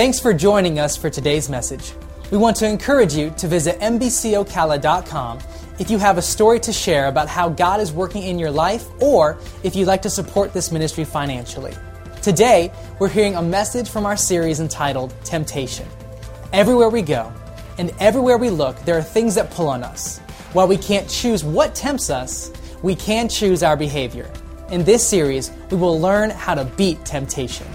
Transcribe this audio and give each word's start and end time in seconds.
Thanks 0.00 0.18
for 0.18 0.32
joining 0.32 0.78
us 0.78 0.96
for 0.96 1.10
today's 1.10 1.50
message. 1.50 1.92
We 2.30 2.38
want 2.38 2.56
to 2.56 2.66
encourage 2.66 3.12
you 3.12 3.34
to 3.36 3.46
visit 3.46 3.78
mbcocala.com 3.80 5.40
if 5.78 5.90
you 5.90 5.98
have 5.98 6.16
a 6.16 6.22
story 6.22 6.58
to 6.60 6.72
share 6.72 7.08
about 7.08 7.28
how 7.28 7.50
God 7.50 7.82
is 7.82 7.92
working 7.92 8.22
in 8.22 8.38
your 8.38 8.50
life 8.50 8.86
or 9.02 9.38
if 9.62 9.76
you'd 9.76 9.88
like 9.88 10.00
to 10.00 10.08
support 10.08 10.54
this 10.54 10.72
ministry 10.72 11.04
financially. 11.04 11.74
Today, 12.22 12.72
we're 12.98 13.10
hearing 13.10 13.36
a 13.36 13.42
message 13.42 13.90
from 13.90 14.06
our 14.06 14.16
series 14.16 14.58
entitled 14.58 15.14
Temptation. 15.22 15.86
Everywhere 16.54 16.88
we 16.88 17.02
go 17.02 17.30
and 17.76 17.92
everywhere 18.00 18.38
we 18.38 18.48
look, 18.48 18.82
there 18.86 18.96
are 18.96 19.02
things 19.02 19.34
that 19.34 19.50
pull 19.50 19.68
on 19.68 19.84
us. 19.84 20.16
While 20.54 20.66
we 20.66 20.78
can't 20.78 21.10
choose 21.10 21.44
what 21.44 21.74
tempts 21.74 22.08
us, 22.08 22.50
we 22.82 22.94
can 22.94 23.28
choose 23.28 23.62
our 23.62 23.76
behavior. 23.76 24.30
In 24.70 24.82
this 24.82 25.06
series, 25.06 25.50
we 25.70 25.76
will 25.76 26.00
learn 26.00 26.30
how 26.30 26.54
to 26.54 26.64
beat 26.64 27.04
temptation. 27.04 27.66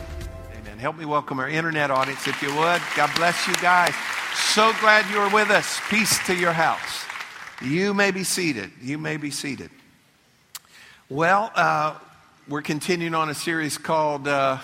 Help 0.85 0.99
me 0.99 1.05
welcome 1.05 1.39
our 1.39 1.49
internet 1.49 1.89
audience, 1.89 2.27
if 2.27 2.43
you 2.43 2.49
would. 2.49 2.79
God 2.95 3.09
bless 3.15 3.47
you 3.47 3.55
guys. 3.55 3.95
So 4.35 4.71
glad 4.79 5.09
you 5.09 5.17
are 5.17 5.33
with 5.33 5.49
us. 5.49 5.79
Peace 5.89 6.23
to 6.27 6.35
your 6.35 6.51
house. 6.51 7.05
You 7.59 7.91
may 7.95 8.11
be 8.11 8.23
seated. 8.23 8.69
You 8.79 8.99
may 8.99 9.17
be 9.17 9.31
seated. 9.31 9.71
Well, 11.09 11.51
uh, 11.55 11.95
we're 12.47 12.61
continuing 12.61 13.15
on 13.15 13.29
a 13.29 13.33
series 13.33 13.79
called 13.79 14.27
uh, 14.27 14.59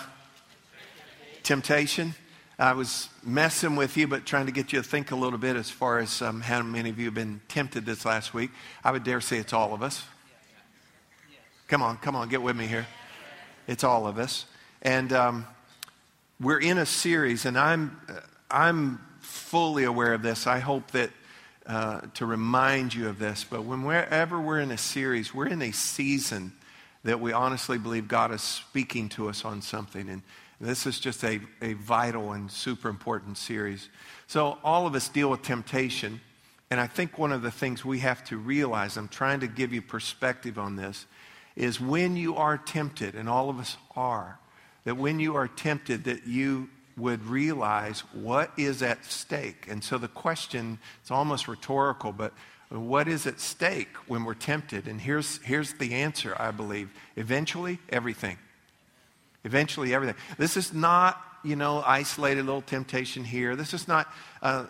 Temptation. 1.42 2.14
I 2.56 2.74
was 2.74 3.08
messing 3.24 3.74
with 3.74 3.96
you, 3.96 4.06
but 4.06 4.24
trying 4.24 4.46
to 4.46 4.52
get 4.52 4.72
you 4.72 4.80
to 4.80 4.88
think 4.88 5.10
a 5.10 5.16
little 5.16 5.40
bit 5.40 5.56
as 5.56 5.70
far 5.70 5.98
as 5.98 6.22
um, 6.22 6.40
how 6.40 6.62
many 6.62 6.90
of 6.90 7.00
you 7.00 7.06
have 7.06 7.14
been 7.14 7.40
tempted 7.48 7.84
this 7.84 8.04
last 8.04 8.32
week. 8.32 8.52
I 8.84 8.92
would 8.92 9.02
dare 9.02 9.20
say 9.20 9.38
it's 9.38 9.52
all 9.52 9.74
of 9.74 9.82
us. 9.82 10.04
Come 11.66 11.82
on, 11.82 11.96
come 11.96 12.14
on, 12.14 12.28
get 12.28 12.42
with 12.42 12.54
me 12.54 12.68
here. 12.68 12.86
It's 13.66 13.82
all 13.82 14.06
of 14.06 14.20
us. 14.20 14.46
And 14.82 15.12
um, 15.12 15.46
we're 16.42 16.60
in 16.60 16.78
a 16.78 16.86
series, 16.86 17.46
and 17.46 17.56
I'm, 17.56 17.96
I'm 18.50 19.00
fully 19.20 19.84
aware 19.84 20.12
of 20.12 20.22
this. 20.22 20.48
I 20.48 20.58
hope 20.58 20.90
that 20.90 21.10
uh, 21.66 22.00
to 22.14 22.26
remind 22.26 22.92
you 22.92 23.08
of 23.08 23.20
this, 23.20 23.44
but 23.48 23.64
whenever 23.64 24.40
we're 24.40 24.58
in 24.58 24.72
a 24.72 24.78
series, 24.78 25.32
we're 25.32 25.46
in 25.46 25.62
a 25.62 25.70
season 25.70 26.52
that 27.04 27.20
we 27.20 27.32
honestly 27.32 27.78
believe 27.78 28.08
God 28.08 28.32
is 28.32 28.42
speaking 28.42 29.08
to 29.10 29.28
us 29.28 29.44
on 29.44 29.62
something. 29.62 30.08
And 30.08 30.22
this 30.60 30.84
is 30.84 30.98
just 30.98 31.22
a, 31.22 31.40
a 31.60 31.74
vital 31.74 32.32
and 32.32 32.50
super 32.50 32.88
important 32.88 33.38
series. 33.38 33.88
So, 34.26 34.58
all 34.64 34.88
of 34.88 34.96
us 34.96 35.08
deal 35.08 35.30
with 35.30 35.42
temptation. 35.42 36.20
And 36.70 36.80
I 36.80 36.86
think 36.86 37.18
one 37.18 37.32
of 37.32 37.42
the 37.42 37.50
things 37.50 37.84
we 37.84 37.98
have 38.00 38.24
to 38.24 38.36
realize, 38.36 38.96
I'm 38.96 39.08
trying 39.08 39.40
to 39.40 39.46
give 39.46 39.72
you 39.72 39.82
perspective 39.82 40.58
on 40.58 40.74
this, 40.74 41.06
is 41.54 41.80
when 41.80 42.16
you 42.16 42.36
are 42.36 42.56
tempted, 42.56 43.14
and 43.14 43.28
all 43.28 43.50
of 43.50 43.58
us 43.60 43.76
are, 43.94 44.38
that 44.84 44.96
when 44.96 45.20
you 45.20 45.36
are 45.36 45.48
tempted, 45.48 46.04
that 46.04 46.26
you 46.26 46.68
would 46.96 47.24
realize 47.24 48.00
what 48.12 48.50
is 48.56 48.82
at 48.82 49.04
stake. 49.04 49.66
And 49.68 49.82
so 49.82 49.98
the 49.98 50.08
question, 50.08 50.78
it's 51.00 51.10
almost 51.10 51.48
rhetorical, 51.48 52.12
but 52.12 52.32
what 52.68 53.08
is 53.08 53.26
at 53.26 53.40
stake 53.40 53.94
when 54.06 54.24
we're 54.24 54.34
tempted? 54.34 54.88
And 54.88 55.00
here's, 55.00 55.38
here's 55.42 55.74
the 55.74 55.94
answer, 55.94 56.34
I 56.38 56.50
believe. 56.50 56.90
Eventually, 57.16 57.78
everything. 57.90 58.38
Eventually, 59.44 59.94
everything. 59.94 60.16
This 60.38 60.56
is 60.56 60.72
not, 60.72 61.20
you 61.44 61.56
know, 61.56 61.82
isolated 61.84 62.46
little 62.46 62.62
temptation 62.62 63.24
here. 63.24 63.56
This 63.56 63.74
is 63.74 63.88
not, 63.88 64.12
uh, 64.40 64.66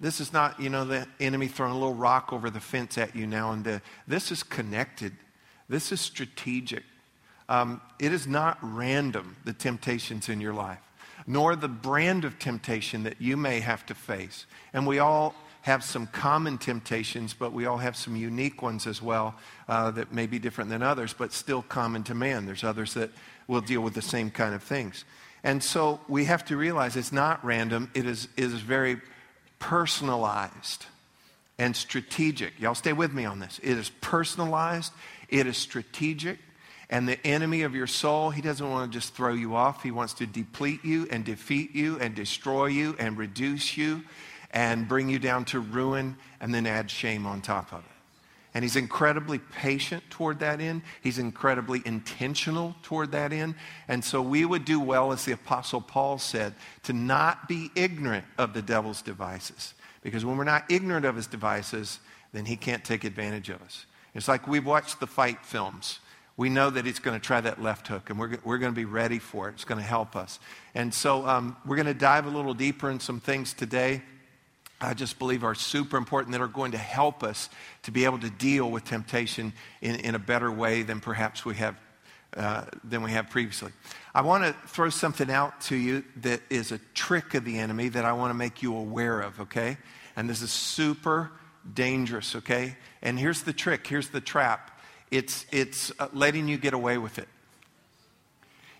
this 0.00 0.20
is 0.20 0.32
not, 0.32 0.60
you 0.60 0.70
know, 0.70 0.84
the 0.84 1.06
enemy 1.20 1.48
throwing 1.48 1.72
a 1.72 1.78
little 1.78 1.94
rock 1.94 2.32
over 2.32 2.50
the 2.50 2.60
fence 2.60 2.96
at 2.98 3.14
you 3.14 3.26
now 3.26 3.52
and 3.52 3.64
then. 3.64 3.82
This 4.06 4.32
is 4.32 4.42
connected. 4.42 5.12
This 5.68 5.92
is 5.92 6.00
strategic. 6.00 6.84
Um, 7.52 7.82
it 7.98 8.14
is 8.14 8.26
not 8.26 8.56
random, 8.62 9.36
the 9.44 9.52
temptations 9.52 10.30
in 10.30 10.40
your 10.40 10.54
life, 10.54 10.78
nor 11.26 11.54
the 11.54 11.68
brand 11.68 12.24
of 12.24 12.38
temptation 12.38 13.02
that 13.02 13.20
you 13.20 13.36
may 13.36 13.60
have 13.60 13.84
to 13.86 13.94
face. 13.94 14.46
And 14.72 14.86
we 14.86 15.00
all 15.00 15.34
have 15.60 15.84
some 15.84 16.06
common 16.06 16.56
temptations, 16.56 17.34
but 17.34 17.52
we 17.52 17.66
all 17.66 17.76
have 17.76 17.94
some 17.94 18.16
unique 18.16 18.62
ones 18.62 18.86
as 18.86 19.02
well 19.02 19.34
uh, 19.68 19.90
that 19.90 20.14
may 20.14 20.26
be 20.26 20.38
different 20.38 20.70
than 20.70 20.82
others, 20.82 21.12
but 21.12 21.30
still 21.30 21.60
common 21.60 22.02
to 22.04 22.14
man. 22.14 22.46
There's 22.46 22.64
others 22.64 22.94
that 22.94 23.10
will 23.46 23.60
deal 23.60 23.82
with 23.82 23.92
the 23.92 24.00
same 24.00 24.30
kind 24.30 24.54
of 24.54 24.62
things. 24.62 25.04
And 25.44 25.62
so 25.62 26.00
we 26.08 26.24
have 26.24 26.46
to 26.46 26.56
realize 26.56 26.96
it's 26.96 27.12
not 27.12 27.44
random, 27.44 27.90
it 27.92 28.06
is, 28.06 28.28
it 28.38 28.44
is 28.44 28.62
very 28.62 28.98
personalized 29.58 30.86
and 31.58 31.76
strategic. 31.76 32.58
Y'all 32.58 32.74
stay 32.74 32.94
with 32.94 33.12
me 33.12 33.26
on 33.26 33.40
this. 33.40 33.60
It 33.62 33.76
is 33.76 33.90
personalized, 34.00 34.94
it 35.28 35.46
is 35.46 35.58
strategic. 35.58 36.38
And 36.92 37.08
the 37.08 37.26
enemy 37.26 37.62
of 37.62 37.74
your 37.74 37.86
soul, 37.86 38.28
he 38.28 38.42
doesn't 38.42 38.70
want 38.70 38.92
to 38.92 38.98
just 38.98 39.14
throw 39.14 39.32
you 39.32 39.56
off. 39.56 39.82
He 39.82 39.90
wants 39.90 40.12
to 40.14 40.26
deplete 40.26 40.84
you 40.84 41.08
and 41.10 41.24
defeat 41.24 41.74
you 41.74 41.98
and 41.98 42.14
destroy 42.14 42.66
you 42.66 42.94
and 42.98 43.16
reduce 43.16 43.78
you 43.78 44.02
and 44.50 44.86
bring 44.86 45.08
you 45.08 45.18
down 45.18 45.46
to 45.46 45.60
ruin 45.60 46.18
and 46.38 46.54
then 46.54 46.66
add 46.66 46.90
shame 46.90 47.24
on 47.24 47.40
top 47.40 47.72
of 47.72 47.78
it. 47.78 47.84
And 48.52 48.62
he's 48.62 48.76
incredibly 48.76 49.38
patient 49.38 50.02
toward 50.10 50.40
that 50.40 50.60
end. 50.60 50.82
He's 51.02 51.18
incredibly 51.18 51.80
intentional 51.86 52.76
toward 52.82 53.12
that 53.12 53.32
end. 53.32 53.54
And 53.88 54.04
so 54.04 54.20
we 54.20 54.44
would 54.44 54.66
do 54.66 54.78
well, 54.78 55.12
as 55.12 55.24
the 55.24 55.32
Apostle 55.32 55.80
Paul 55.80 56.18
said, 56.18 56.52
to 56.82 56.92
not 56.92 57.48
be 57.48 57.70
ignorant 57.74 58.26
of 58.36 58.52
the 58.52 58.60
devil's 58.60 59.00
devices. 59.00 59.72
Because 60.02 60.26
when 60.26 60.36
we're 60.36 60.44
not 60.44 60.70
ignorant 60.70 61.06
of 61.06 61.16
his 61.16 61.26
devices, 61.26 62.00
then 62.34 62.44
he 62.44 62.56
can't 62.56 62.84
take 62.84 63.04
advantage 63.04 63.48
of 63.48 63.62
us. 63.62 63.86
It's 64.14 64.28
like 64.28 64.46
we've 64.46 64.66
watched 64.66 65.00
the 65.00 65.06
fight 65.06 65.46
films. 65.46 66.00
We 66.36 66.48
know 66.48 66.70
that 66.70 66.86
he's 66.86 66.98
going 66.98 67.18
to 67.18 67.24
try 67.24 67.40
that 67.40 67.62
left 67.62 67.88
hook, 67.88 68.10
and 68.10 68.18
we're, 68.18 68.38
we're 68.42 68.58
going 68.58 68.72
to 68.72 68.76
be 68.76 68.84
ready 68.84 69.18
for 69.18 69.48
it. 69.48 69.52
It's 69.52 69.64
going 69.64 69.80
to 69.80 69.86
help 69.86 70.16
us. 70.16 70.40
And 70.74 70.92
so 70.92 71.26
um, 71.26 71.56
we're 71.66 71.76
going 71.76 71.86
to 71.86 71.94
dive 71.94 72.26
a 72.26 72.30
little 72.30 72.54
deeper 72.54 72.90
in 72.90 73.00
some 73.00 73.20
things 73.20 73.52
today. 73.52 74.02
I 74.80 74.94
just 74.94 75.18
believe 75.18 75.44
are 75.44 75.54
super 75.54 75.96
important 75.96 76.32
that 76.32 76.40
are 76.40 76.48
going 76.48 76.72
to 76.72 76.78
help 76.78 77.22
us 77.22 77.48
to 77.82 77.92
be 77.92 78.04
able 78.04 78.18
to 78.20 78.30
deal 78.30 78.70
with 78.70 78.84
temptation 78.84 79.52
in, 79.80 79.96
in 79.96 80.14
a 80.14 80.18
better 80.18 80.50
way 80.50 80.82
than 80.82 81.00
perhaps 81.00 81.44
we 81.44 81.54
have 81.56 81.76
uh, 82.34 82.64
than 82.82 83.02
we 83.02 83.10
have 83.10 83.28
previously. 83.28 83.70
I 84.14 84.22
want 84.22 84.44
to 84.44 84.54
throw 84.66 84.88
something 84.88 85.30
out 85.30 85.60
to 85.62 85.76
you 85.76 86.02
that 86.16 86.40
is 86.48 86.72
a 86.72 86.78
trick 86.94 87.34
of 87.34 87.44
the 87.44 87.58
enemy 87.58 87.90
that 87.90 88.06
I 88.06 88.14
want 88.14 88.30
to 88.30 88.34
make 88.34 88.62
you 88.62 88.74
aware 88.74 89.20
of, 89.20 89.38
okay? 89.40 89.76
And 90.16 90.30
this 90.30 90.40
is 90.40 90.50
super 90.50 91.30
dangerous, 91.74 92.34
okay? 92.36 92.76
And 93.02 93.18
here's 93.18 93.42
the 93.42 93.52
trick, 93.52 93.86
here's 93.86 94.08
the 94.08 94.22
trap. 94.22 94.80
It's, 95.12 95.46
it's 95.52 95.92
uh, 96.00 96.08
letting 96.12 96.48
you 96.48 96.56
get 96.56 96.74
away 96.74 96.98
with 96.98 97.18
it. 97.18 97.28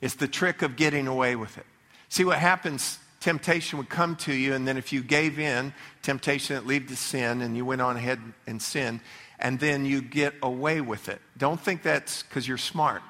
It's 0.01 0.15
the 0.15 0.27
trick 0.27 0.63
of 0.63 0.75
getting 0.75 1.07
away 1.07 1.37
with 1.37 1.59
it. 1.59 1.67
See 2.09 2.25
what 2.25 2.39
happens 2.39 2.99
temptation 3.21 3.79
would 3.79 3.89
come 3.89 4.17
to 4.17 4.33
you, 4.33 4.53
and 4.53 4.67
then 4.67 4.77
if 4.77 4.93
you 4.93 5.01
gave 5.01 5.39
in, 5.39 5.73
temptation 6.03 6.57
that 6.57 6.67
lead 6.67 6.89
to 6.89 6.97
sin, 6.97 7.41
and 7.41 7.57
you 7.57 7.65
went 7.65 7.81
on 7.81 7.97
ahead 7.97 8.19
and 8.49 8.61
sinned, 8.61 8.99
and 9.39 9.61
then 9.61 9.85
you 9.85 10.03
get 10.03 10.35
away 10.43 10.81
with 10.81 11.09
it. 11.09 11.21
Don't 11.39 11.61
think 11.61 11.83
that's 11.83 12.25
because 12.25 12.49
you're 12.49 12.59
smart. 12.59 13.03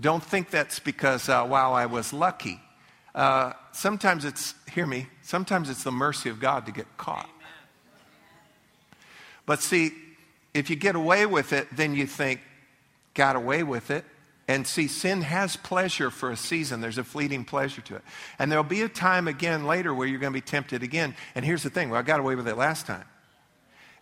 Don't 0.00 0.22
think 0.22 0.50
that's 0.50 0.78
because, 0.78 1.28
uh, 1.28 1.46
wow, 1.46 1.72
I 1.72 1.86
was 1.86 2.12
lucky. 2.12 2.58
Uh, 3.14 3.52
sometimes 3.72 4.24
it's, 4.24 4.54
hear 4.72 4.86
me, 4.86 5.08
sometimes 5.22 5.68
it's 5.68 5.84
the 5.84 5.92
mercy 5.92 6.30
of 6.30 6.40
God 6.40 6.66
to 6.66 6.72
get 6.72 6.86
caught. 6.96 7.28
But 9.44 9.60
see, 9.60 9.92
if 10.54 10.70
you 10.70 10.76
get 10.76 10.94
away 10.94 11.26
with 11.26 11.52
it, 11.52 11.68
then 11.72 11.94
you 11.94 12.06
think, 12.06 12.40
got 13.12 13.36
away 13.36 13.62
with 13.62 13.90
it. 13.90 14.04
And 14.46 14.66
see, 14.66 14.88
sin 14.88 15.22
has 15.22 15.56
pleasure 15.56 16.10
for 16.10 16.30
a 16.30 16.36
season. 16.36 16.80
There's 16.80 16.98
a 16.98 17.04
fleeting 17.04 17.44
pleasure 17.44 17.80
to 17.82 17.96
it. 17.96 18.02
And 18.38 18.50
there'll 18.50 18.62
be 18.62 18.82
a 18.82 18.88
time 18.88 19.26
again 19.26 19.66
later 19.66 19.94
where 19.94 20.06
you're 20.06 20.20
going 20.20 20.32
to 20.32 20.36
be 20.36 20.42
tempted 20.42 20.82
again. 20.82 21.16
And 21.34 21.44
here's 21.44 21.62
the 21.62 21.70
thing 21.70 21.90
well, 21.90 21.98
I 21.98 22.02
got 22.02 22.20
away 22.20 22.34
with 22.34 22.46
it 22.46 22.56
last 22.56 22.86
time. 22.86 23.04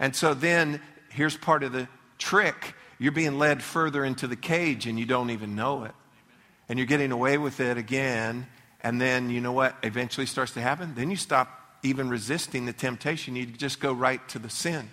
And 0.00 0.16
so 0.16 0.34
then 0.34 0.80
here's 1.10 1.36
part 1.36 1.62
of 1.62 1.72
the 1.72 1.88
trick 2.18 2.74
you're 2.98 3.12
being 3.12 3.38
led 3.38 3.62
further 3.62 4.04
into 4.04 4.28
the 4.28 4.36
cage 4.36 4.86
and 4.86 4.98
you 4.98 5.06
don't 5.06 5.30
even 5.30 5.56
know 5.56 5.84
it. 5.84 5.92
And 6.68 6.78
you're 6.78 6.86
getting 6.86 7.10
away 7.10 7.38
with 7.38 7.60
it 7.60 7.76
again. 7.76 8.46
And 8.80 9.00
then 9.00 9.30
you 9.30 9.40
know 9.40 9.52
what 9.52 9.76
eventually 9.82 10.26
starts 10.26 10.52
to 10.52 10.60
happen? 10.60 10.94
Then 10.94 11.10
you 11.10 11.16
stop 11.16 11.78
even 11.82 12.08
resisting 12.08 12.64
the 12.66 12.72
temptation. 12.72 13.34
You 13.36 13.46
just 13.46 13.80
go 13.80 13.92
right 13.92 14.26
to 14.28 14.38
the 14.38 14.50
sin. 14.50 14.88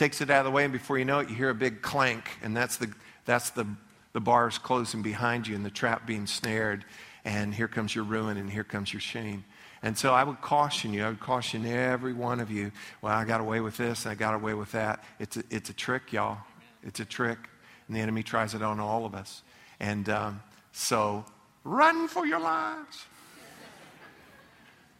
Takes 0.00 0.22
it 0.22 0.30
out 0.30 0.40
of 0.40 0.44
the 0.46 0.50
way, 0.50 0.64
and 0.64 0.72
before 0.72 0.98
you 0.98 1.04
know 1.04 1.18
it, 1.18 1.28
you 1.28 1.34
hear 1.34 1.50
a 1.50 1.54
big 1.54 1.82
clank. 1.82 2.30
And 2.42 2.56
that's 2.56 2.78
the, 2.78 2.90
that's 3.26 3.50
the 3.50 3.66
the 4.12 4.20
bars 4.20 4.58
closing 4.58 5.02
behind 5.02 5.46
you 5.46 5.54
and 5.54 5.64
the 5.64 5.70
trap 5.70 6.06
being 6.06 6.26
snared, 6.26 6.84
and 7.24 7.54
here 7.54 7.68
comes 7.68 7.94
your 7.94 8.04
ruin 8.04 8.36
and 8.36 8.50
here 8.50 8.64
comes 8.64 8.92
your 8.92 9.00
shame. 9.00 9.44
And 9.82 9.96
so 9.96 10.12
I 10.12 10.24
would 10.24 10.40
caution 10.40 10.92
you, 10.92 11.04
I 11.04 11.08
would 11.08 11.20
caution 11.20 11.64
every 11.66 12.12
one 12.12 12.40
of 12.40 12.50
you, 12.50 12.72
well, 13.02 13.14
I 13.14 13.24
got 13.24 13.40
away 13.40 13.60
with 13.60 13.76
this 13.76 14.06
I 14.06 14.14
got 14.14 14.34
away 14.34 14.54
with 14.54 14.72
that. 14.72 15.04
It's 15.18 15.36
a, 15.36 15.44
it's 15.50 15.70
a 15.70 15.72
trick, 15.72 16.12
y'all. 16.12 16.38
It's 16.82 17.00
a 17.00 17.04
trick. 17.04 17.38
And 17.86 17.96
the 17.96 18.00
enemy 18.00 18.22
tries 18.22 18.54
it 18.54 18.62
on 18.62 18.80
all 18.80 19.04
of 19.04 19.14
us. 19.14 19.42
And 19.80 20.08
um, 20.08 20.42
so 20.72 21.24
run 21.64 22.08
for 22.08 22.26
your 22.26 22.40
lives. 22.40 23.04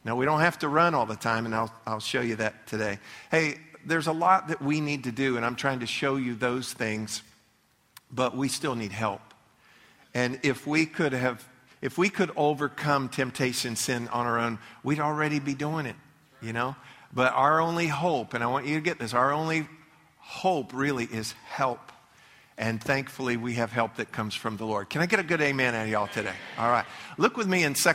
Now, 0.04 0.16
we 0.16 0.24
don't 0.24 0.40
have 0.40 0.58
to 0.60 0.68
run 0.68 0.94
all 0.94 1.04
the 1.04 1.16
time, 1.16 1.44
and 1.44 1.54
I'll, 1.54 1.72
I'll 1.86 2.00
show 2.00 2.22
you 2.22 2.36
that 2.36 2.66
today. 2.66 2.98
Hey, 3.30 3.58
there's 3.84 4.06
a 4.06 4.12
lot 4.12 4.48
that 4.48 4.60
we 4.62 4.80
need 4.80 5.04
to 5.04 5.12
do, 5.12 5.36
and 5.36 5.44
I'm 5.44 5.56
trying 5.56 5.80
to 5.80 5.86
show 5.86 6.16
you 6.16 6.34
those 6.34 6.72
things 6.72 7.22
but 8.12 8.36
we 8.36 8.48
still 8.48 8.74
need 8.74 8.92
help. 8.92 9.20
And 10.14 10.40
if 10.42 10.66
we 10.66 10.86
could 10.86 11.12
have 11.12 11.46
if 11.82 11.96
we 11.96 12.10
could 12.10 12.30
overcome 12.36 13.08
temptation, 13.08 13.74
sin 13.74 14.06
on 14.08 14.26
our 14.26 14.38
own, 14.38 14.58
we'd 14.82 15.00
already 15.00 15.38
be 15.38 15.54
doing 15.54 15.86
it, 15.86 15.96
you 16.42 16.52
know? 16.52 16.76
But 17.10 17.32
our 17.32 17.58
only 17.58 17.86
hope, 17.86 18.34
and 18.34 18.44
I 18.44 18.48
want 18.48 18.66
you 18.66 18.74
to 18.74 18.82
get 18.82 18.98
this, 18.98 19.14
our 19.14 19.32
only 19.32 19.66
hope 20.18 20.72
really 20.74 21.06
is 21.06 21.32
help. 21.46 21.90
And 22.58 22.84
thankfully, 22.84 23.38
we 23.38 23.54
have 23.54 23.72
help 23.72 23.96
that 23.96 24.12
comes 24.12 24.34
from 24.34 24.58
the 24.58 24.66
Lord. 24.66 24.90
Can 24.90 25.00
I 25.00 25.06
get 25.06 25.20
a 25.20 25.22
good 25.22 25.40
amen 25.40 25.74
out 25.74 25.84
of 25.84 25.88
y'all 25.88 26.06
today? 26.06 26.34
All 26.58 26.68
right. 26.68 26.84
Look 27.16 27.38
with 27.38 27.48
me 27.48 27.64
in 27.64 27.72
2 27.72 27.90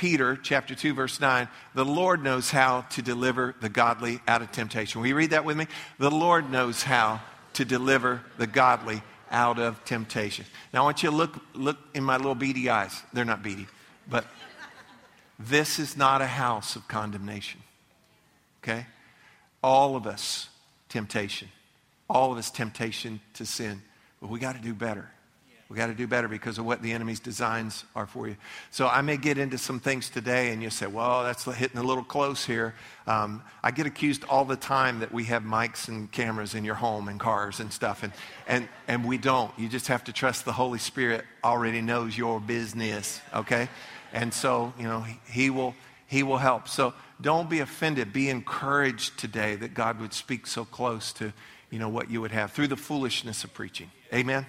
Peter 0.00 0.34
chapter 0.34 0.74
2 0.74 0.94
verse 0.94 1.20
9, 1.20 1.46
the 1.74 1.84
Lord 1.84 2.24
knows 2.24 2.50
how 2.50 2.86
to 2.92 3.02
deliver 3.02 3.54
the 3.60 3.68
godly 3.68 4.18
out 4.26 4.40
of 4.40 4.50
temptation. 4.50 4.98
Will 4.98 5.08
you 5.08 5.14
read 5.14 5.32
that 5.32 5.44
with 5.44 5.58
me? 5.58 5.66
The 5.98 6.10
Lord 6.10 6.50
knows 6.50 6.82
how 6.82 7.20
to 7.52 7.66
deliver 7.66 8.22
the 8.38 8.46
godly 8.46 9.02
out 9.30 9.58
of 9.58 9.84
temptation. 9.84 10.46
Now 10.72 10.80
I 10.80 10.84
want 10.84 11.02
you 11.02 11.10
to 11.10 11.14
look 11.14 11.36
look 11.52 11.76
in 11.92 12.02
my 12.02 12.16
little 12.16 12.34
beady 12.34 12.70
eyes. 12.70 12.98
They're 13.12 13.26
not 13.26 13.42
beady, 13.42 13.66
but 14.08 14.24
this 15.38 15.78
is 15.78 15.98
not 15.98 16.22
a 16.22 16.26
house 16.26 16.76
of 16.76 16.88
condemnation. 16.88 17.60
Okay? 18.64 18.86
All 19.62 19.96
of 19.96 20.06
us 20.06 20.48
temptation. 20.88 21.48
All 22.08 22.32
of 22.32 22.38
us 22.38 22.50
temptation 22.50 23.20
to 23.34 23.44
sin. 23.44 23.82
But 24.22 24.30
we 24.30 24.38
got 24.38 24.56
to 24.56 24.62
do 24.62 24.72
better. 24.72 25.10
We 25.70 25.76
got 25.76 25.86
to 25.86 25.94
do 25.94 26.08
better 26.08 26.26
because 26.26 26.58
of 26.58 26.66
what 26.66 26.82
the 26.82 26.90
enemy's 26.90 27.20
designs 27.20 27.84
are 27.94 28.06
for 28.06 28.26
you. 28.26 28.36
So 28.72 28.88
I 28.88 29.02
may 29.02 29.16
get 29.16 29.38
into 29.38 29.56
some 29.56 29.78
things 29.78 30.10
today, 30.10 30.50
and 30.50 30.60
you 30.60 30.68
say, 30.68 30.88
"Well, 30.88 31.22
that's 31.22 31.44
hitting 31.44 31.78
a 31.78 31.82
little 31.84 32.02
close 32.02 32.44
here." 32.44 32.74
Um, 33.06 33.42
I 33.62 33.70
get 33.70 33.86
accused 33.86 34.24
all 34.24 34.44
the 34.44 34.56
time 34.56 34.98
that 34.98 35.12
we 35.12 35.24
have 35.26 35.44
mics 35.44 35.86
and 35.86 36.10
cameras 36.10 36.56
in 36.56 36.64
your 36.64 36.74
home 36.74 37.06
and 37.06 37.20
cars 37.20 37.60
and 37.60 37.72
stuff, 37.72 38.02
and 38.02 38.12
and 38.48 38.68
and 38.88 39.06
we 39.06 39.16
don't. 39.16 39.56
You 39.56 39.68
just 39.68 39.86
have 39.86 40.02
to 40.04 40.12
trust 40.12 40.44
the 40.44 40.52
Holy 40.52 40.80
Spirit 40.80 41.24
already 41.44 41.80
knows 41.80 42.18
your 42.18 42.40
business, 42.40 43.20
okay? 43.32 43.68
And 44.12 44.34
so 44.34 44.74
you 44.76 44.88
know 44.88 45.02
he, 45.02 45.20
he 45.30 45.50
will 45.50 45.76
he 46.08 46.24
will 46.24 46.38
help. 46.38 46.66
So 46.66 46.94
don't 47.20 47.48
be 47.48 47.60
offended. 47.60 48.12
Be 48.12 48.28
encouraged 48.28 49.20
today 49.20 49.54
that 49.54 49.74
God 49.74 50.00
would 50.00 50.14
speak 50.14 50.48
so 50.48 50.64
close 50.64 51.12
to 51.12 51.32
you 51.70 51.78
know 51.78 51.88
what 51.88 52.10
you 52.10 52.20
would 52.20 52.32
have 52.32 52.50
through 52.50 52.66
the 52.66 52.76
foolishness 52.76 53.44
of 53.44 53.54
preaching. 53.54 53.92
Amen. 54.12 54.46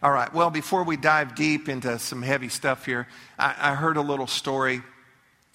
All 0.00 0.12
right, 0.12 0.32
well, 0.32 0.50
before 0.50 0.84
we 0.84 0.96
dive 0.96 1.34
deep 1.34 1.68
into 1.68 1.98
some 1.98 2.22
heavy 2.22 2.48
stuff 2.48 2.86
here, 2.86 3.08
I, 3.36 3.56
I 3.58 3.74
heard 3.74 3.96
a 3.96 4.00
little 4.00 4.28
story. 4.28 4.80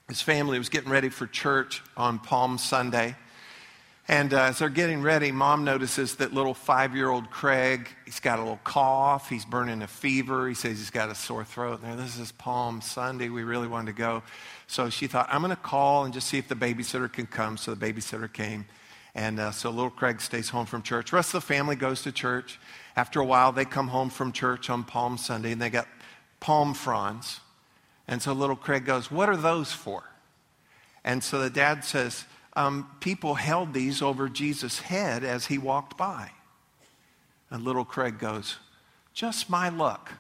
His 0.10 0.22
family 0.22 0.58
was 0.58 0.68
getting 0.68 0.90
ready 0.90 1.08
for 1.08 1.28
church 1.28 1.82
on 1.96 2.20
Palm 2.20 2.58
Sunday. 2.58 3.16
And 4.10 4.34
uh, 4.34 4.42
as 4.42 4.60
they're 4.60 4.68
getting 4.68 5.02
ready, 5.02 5.32
mom 5.32 5.64
notices 5.64 6.18
that 6.18 6.34
little 6.34 6.54
five 6.54 6.94
year 6.94 7.10
old 7.10 7.32
Craig, 7.32 7.88
he's 8.04 8.20
got 8.20 8.38
a 8.38 8.42
little 8.42 8.60
cough, 8.66 9.30
he's 9.30 9.46
burning 9.46 9.82
a 9.82 9.88
fever, 9.88 10.50
he 10.50 10.56
says 10.56 10.78
he's 10.78 10.90
got 10.90 11.10
a 11.10 11.16
sore 11.16 11.46
throat. 11.46 11.82
Now, 11.82 11.96
this 11.96 12.20
is 12.20 12.34
Palm 12.34 12.82
Sunday, 12.82 13.30
we 13.30 13.44
really 13.44 13.70
wanted 13.70 13.96
to 13.96 13.98
go. 13.98 14.24
So 14.68 14.90
she 14.90 15.08
thought, 15.08 15.30
I'm 15.32 15.42
going 15.42 15.56
to 15.56 15.62
call 15.62 16.04
and 16.04 16.14
just 16.14 16.28
see 16.28 16.38
if 16.38 16.50
the 16.50 16.56
babysitter 16.56 17.10
can 17.10 17.28
come. 17.28 17.56
So 17.56 17.74
the 17.74 17.94
babysitter 17.94 18.32
came. 18.32 18.66
And 19.16 19.40
uh, 19.40 19.52
so 19.52 19.70
little 19.70 19.90
Craig 19.90 20.20
stays 20.20 20.50
home 20.50 20.66
from 20.66 20.82
church. 20.82 21.12
The 21.12 21.16
rest 21.16 21.34
of 21.34 21.42
the 21.42 21.48
family 21.48 21.78
goes 21.78 22.02
to 22.02 22.12
church. 22.12 22.60
After 22.96 23.20
a 23.20 23.26
while, 23.26 23.52
they 23.52 23.66
come 23.66 23.88
home 23.88 24.10
from 24.10 24.32
church 24.32 24.70
on 24.70 24.84
Palm 24.84 25.18
Sunday 25.18 25.52
and 25.52 25.62
they 25.62 25.70
got 25.70 25.88
palm 26.40 26.74
fronds. 26.74 27.40
And 28.08 28.22
so 28.22 28.34
little 28.34 28.56
Craig 28.56 28.86
goes, 28.86 29.10
What 29.10 29.30
are 29.30 29.38
those 29.38 29.72
for? 29.72 30.04
And 31.04 31.24
so 31.24 31.40
the 31.40 31.50
dad 31.50 31.84
says, 31.84 32.26
um, 32.56 32.90
People 33.00 33.36
held 33.36 33.74
these 33.74 34.02
over 34.02 34.30
Jesus' 34.30 34.80
head 34.80 35.24
as 35.24 35.48
he 35.48 35.58
walked 35.58 35.98
by. 35.98 36.32
And 37.50 37.64
little 37.64 37.86
Craig 37.86 38.20
goes, 38.20 38.58
Just 39.14 39.50
my 39.50 39.70
luck. 39.70 40.14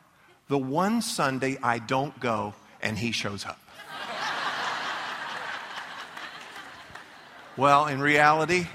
The 0.48 0.58
one 0.58 1.02
Sunday 1.02 1.58
I 1.62 1.80
don't 1.80 2.20
go 2.20 2.54
and 2.82 2.98
he 2.98 3.12
shows 3.12 3.46
up. 3.46 3.58
well, 7.58 7.88
in 7.88 8.02
reality, 8.02 8.68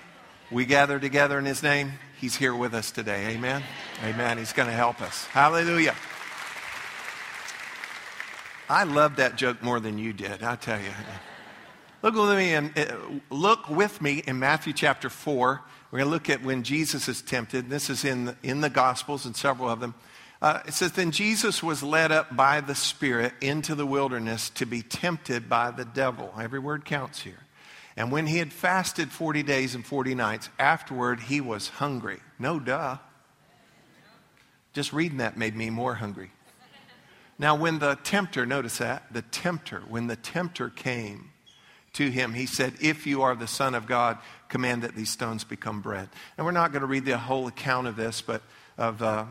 we 0.50 0.64
gather 0.64 0.98
together 0.98 1.38
in 1.38 1.44
his 1.44 1.62
name. 1.62 1.92
He's 2.20 2.36
here 2.36 2.54
with 2.54 2.74
us 2.74 2.90
today. 2.90 3.34
Amen. 3.34 3.62
Amen. 4.04 4.38
He's 4.38 4.52
going 4.52 4.68
to 4.68 4.74
help 4.74 5.00
us. 5.02 5.26
Hallelujah. 5.26 5.94
I 8.68 8.84
love 8.84 9.16
that 9.16 9.36
joke 9.36 9.62
more 9.62 9.80
than 9.80 9.98
you 9.98 10.12
did, 10.12 10.42
I 10.42 10.56
tell 10.56 10.80
you. 10.80 10.90
Look 12.02 12.14
with 12.14 12.36
me 12.36 12.54
in, 12.54 12.72
uh, 12.76 12.96
look 13.30 13.68
with 13.68 14.00
me 14.00 14.22
in 14.26 14.38
Matthew 14.38 14.72
chapter 14.72 15.10
4. 15.10 15.60
We're 15.90 15.98
going 15.98 16.06
to 16.06 16.10
look 16.10 16.30
at 16.30 16.42
when 16.42 16.62
Jesus 16.62 17.08
is 17.08 17.22
tempted. 17.22 17.70
This 17.70 17.90
is 17.90 18.04
in 18.04 18.26
the, 18.26 18.36
in 18.42 18.60
the 18.60 18.70
Gospels 18.70 19.24
and 19.26 19.34
several 19.34 19.68
of 19.68 19.80
them. 19.80 19.94
Uh, 20.40 20.60
it 20.66 20.74
says, 20.74 20.92
Then 20.92 21.10
Jesus 21.10 21.62
was 21.62 21.82
led 21.82 22.12
up 22.12 22.36
by 22.36 22.60
the 22.60 22.74
Spirit 22.74 23.32
into 23.40 23.74
the 23.74 23.86
wilderness 23.86 24.50
to 24.50 24.66
be 24.66 24.82
tempted 24.82 25.48
by 25.48 25.70
the 25.70 25.84
devil. 25.84 26.32
Every 26.40 26.58
word 26.58 26.84
counts 26.84 27.22
here. 27.22 27.47
And 27.98 28.12
when 28.12 28.28
he 28.28 28.38
had 28.38 28.52
fasted 28.52 29.10
40 29.10 29.42
days 29.42 29.74
and 29.74 29.84
40 29.84 30.14
nights, 30.14 30.50
afterward 30.56 31.18
he 31.18 31.40
was 31.40 31.68
hungry. 31.68 32.20
No 32.38 32.60
duh. 32.60 32.98
Just 34.72 34.92
reading 34.92 35.18
that 35.18 35.36
made 35.36 35.56
me 35.56 35.68
more 35.68 35.96
hungry. 35.96 36.30
Now, 37.40 37.56
when 37.56 37.80
the 37.80 37.96
tempter, 38.04 38.46
notice 38.46 38.78
that, 38.78 39.12
the 39.12 39.22
tempter, 39.22 39.80
when 39.88 40.06
the 40.06 40.14
tempter 40.14 40.70
came 40.70 41.32
to 41.94 42.08
him, 42.08 42.34
he 42.34 42.46
said, 42.46 42.74
If 42.80 43.04
you 43.04 43.22
are 43.22 43.34
the 43.34 43.48
Son 43.48 43.74
of 43.74 43.86
God, 43.86 44.18
command 44.48 44.82
that 44.82 44.94
these 44.94 45.10
stones 45.10 45.42
become 45.42 45.80
bread. 45.80 46.08
And 46.36 46.46
we're 46.46 46.52
not 46.52 46.70
going 46.70 46.82
to 46.82 46.86
read 46.86 47.04
the 47.04 47.18
whole 47.18 47.48
account 47.48 47.88
of 47.88 47.96
this, 47.96 48.22
but 48.22 48.42
of 48.76 49.02
uh, 49.02 49.24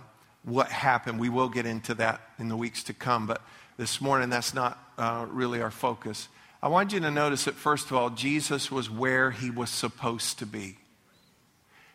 what 0.43 0.67
happened. 0.67 1.21
We 1.21 1.29
will 1.29 1.47
get 1.47 1.65
into 1.65 1.93
that 1.95 2.19
in 2.37 2.49
the 2.49 2.57
weeks 2.57 2.83
to 2.83 2.93
come. 2.93 3.27
But 3.27 3.41
this 3.77 4.01
morning, 4.01 4.29
that's 4.29 4.53
not 4.53 4.77
uh, 4.97 5.25
really 5.29 5.61
our 5.61 5.71
focus. 5.71 6.27
I 6.61 6.69
want 6.69 6.91
you 6.91 6.99
to 6.99 7.11
notice 7.11 7.45
that, 7.45 7.55
first 7.55 7.87
of 7.87 7.93
all, 7.93 8.09
Jesus 8.09 8.71
was 8.71 8.89
where 8.89 9.31
he 9.31 9.49
was 9.49 9.69
supposed 9.69 10.39
to 10.39 10.45
be. 10.45 10.77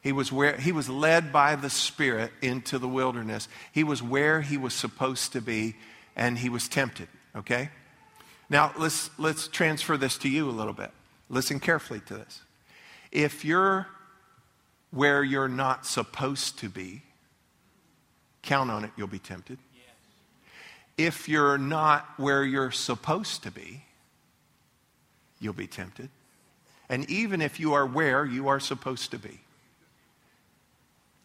He 0.03 0.12
was, 0.12 0.32
where, 0.32 0.56
he 0.56 0.73
was 0.73 0.88
led 0.88 1.32
by 1.32 1.56
the 1.56 1.70
Spirit 1.70 2.32
into 2.43 2.79
the 2.79 2.88
wilderness. 2.88 3.49
He 3.73 3.85
was 3.85 4.03
where 4.03 4.41
he 4.41 4.56
was 4.56 4.75
supposed 4.75 5.32
to 5.32 5.41
be, 5.41 5.75
and 6.17 6.38
he 6.38 6.49
was 6.49 6.69
tempted, 6.69 7.09
okay? 7.37 7.70
Now, 8.50 8.73
let's, 8.76 9.11
let's 9.19 9.49
transfer 9.49 9.97
this 9.97 10.19
to 10.19 10.29
you 10.29 10.49
a 10.49 10.53
little 10.53 10.73
bit. 10.73 10.91
Listen 11.29 11.61
carefully 11.61 12.00
to 12.06 12.15
this. 12.15 12.43
If 13.11 13.44
you're 13.44 13.87
where 14.91 15.25
you're 15.25 15.49
not 15.49 15.87
supposed 15.87 16.58
to 16.58 16.69
be, 16.69 17.03
count 18.43 18.70
on 18.70 18.85
it, 18.85 18.91
you'll 18.97 19.06
be 19.06 19.19
tempted. 19.19 19.58
If 20.99 21.29
you're 21.29 21.58
not 21.58 22.06
where 22.17 22.44
you're 22.44 22.70
supposed 22.70 23.43
to 23.44 23.50
be, 23.50 23.85
you'll 25.43 25.53
be 25.53 25.67
tempted. 25.67 26.09
And 26.89 27.09
even 27.11 27.43
if 27.43 27.58
you 27.58 27.75
are 27.75 27.87
where 27.87 28.25
you 28.25 28.49
are 28.49 28.61
supposed 28.61 29.11
to 29.11 29.19
be, 29.19 29.41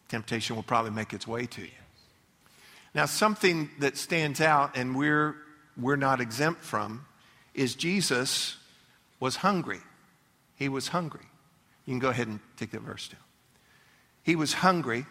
temptation 0.08 0.56
will 0.56 0.62
probably 0.62 0.90
make 0.90 1.12
its 1.12 1.26
way 1.26 1.46
to 1.46 1.62
you. 1.62 1.68
Now, 2.94 3.06
something 3.06 3.70
that 3.78 3.96
stands 3.96 4.40
out 4.40 4.76
and 4.76 4.96
we're, 4.96 5.36
we're 5.76 5.96
not 5.96 6.20
exempt 6.20 6.62
from 6.62 7.06
is 7.54 7.74
Jesus 7.74 8.56
was 9.20 9.36
hungry. 9.36 9.80
He 10.56 10.68
was 10.68 10.88
hungry. 10.88 11.26
You 11.84 11.92
can 11.92 11.98
go 11.98 12.08
ahead 12.08 12.28
and 12.28 12.40
take 12.56 12.70
that 12.70 12.80
verse 12.80 13.08
down. 13.08 13.20
He 14.22 14.36
was 14.36 14.54
hungry 14.54 15.06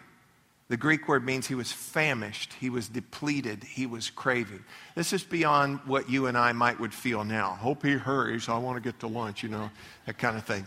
the 0.68 0.76
Greek 0.76 1.08
word 1.08 1.24
means 1.24 1.46
he 1.46 1.54
was 1.54 1.72
famished, 1.72 2.52
he 2.54 2.68
was 2.68 2.88
depleted, 2.88 3.64
he 3.64 3.86
was 3.86 4.10
craving. 4.10 4.64
This 4.94 5.14
is 5.14 5.24
beyond 5.24 5.80
what 5.86 6.10
you 6.10 6.26
and 6.26 6.36
I 6.36 6.52
might 6.52 6.78
would 6.78 6.92
feel 6.92 7.24
now. 7.24 7.50
Hope 7.50 7.82
he 7.82 7.92
hurries, 7.92 8.48
I 8.48 8.58
want 8.58 8.76
to 8.76 8.82
get 8.82 9.00
to 9.00 9.06
lunch, 9.06 9.42
you 9.42 9.48
know, 9.48 9.70
that 10.06 10.18
kind 10.18 10.36
of 10.36 10.44
thing. 10.44 10.66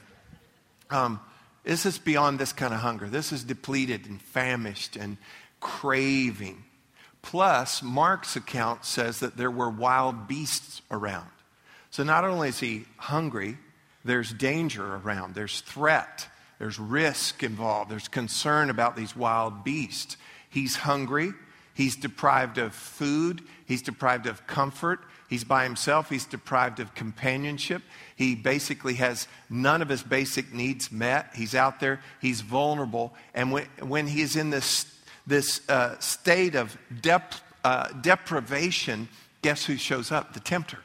Um, 0.89 1.20
this 1.63 1.86
is 1.86 2.00
beyond 2.00 2.39
this 2.39 2.51
kind 2.51 2.74
of 2.74 2.79
hunger. 2.79 3.08
This 3.08 3.31
is 3.31 3.43
depleted 3.43 4.08
and 4.08 4.20
famished 4.20 4.96
and 4.96 5.17
craving. 5.60 6.63
Plus, 7.22 7.84
Mark's 7.84 8.36
account 8.36 8.84
says 8.84 9.20
that 9.20 9.38
there 9.38 9.51
were 9.51 9.70
wild 9.70 10.27
beasts 10.27 10.81
around. 10.89 11.29
So 11.91 12.03
not 12.03 12.25
only 12.25 12.50
is 12.50 12.60
he 12.60 12.86
hungry, 12.98 13.60
there's 14.03 14.34
danger 14.34 14.96
around, 14.96 15.36
there's 15.36 15.62
threat. 15.62 16.27
There's 16.61 16.77
risk 16.77 17.41
involved. 17.41 17.89
There's 17.89 18.07
concern 18.07 18.69
about 18.69 18.95
these 18.95 19.15
wild 19.15 19.63
beasts. 19.63 20.15
He's 20.47 20.75
hungry. 20.75 21.33
He's 21.73 21.95
deprived 21.95 22.59
of 22.59 22.75
food. 22.75 23.41
He's 23.65 23.81
deprived 23.81 24.27
of 24.27 24.45
comfort. 24.45 24.99
He's 25.27 25.43
by 25.43 25.63
himself. 25.63 26.07
He's 26.11 26.27
deprived 26.27 26.79
of 26.79 26.93
companionship. 26.93 27.81
He 28.15 28.35
basically 28.35 28.93
has 28.93 29.27
none 29.49 29.81
of 29.81 29.89
his 29.89 30.03
basic 30.03 30.53
needs 30.53 30.91
met. 30.91 31.31
He's 31.33 31.55
out 31.55 31.79
there. 31.79 31.99
He's 32.21 32.41
vulnerable. 32.41 33.11
And 33.33 33.51
when, 33.51 33.65
when 33.79 34.05
he's 34.05 34.35
in 34.35 34.51
this, 34.51 34.85
this 35.25 35.67
uh, 35.67 35.97
state 35.97 36.53
of 36.53 36.77
dep- 37.01 37.33
uh, 37.63 37.87
deprivation, 38.01 39.09
guess 39.41 39.65
who 39.65 39.77
shows 39.77 40.11
up? 40.11 40.35
The 40.35 40.39
tempter. 40.39 40.77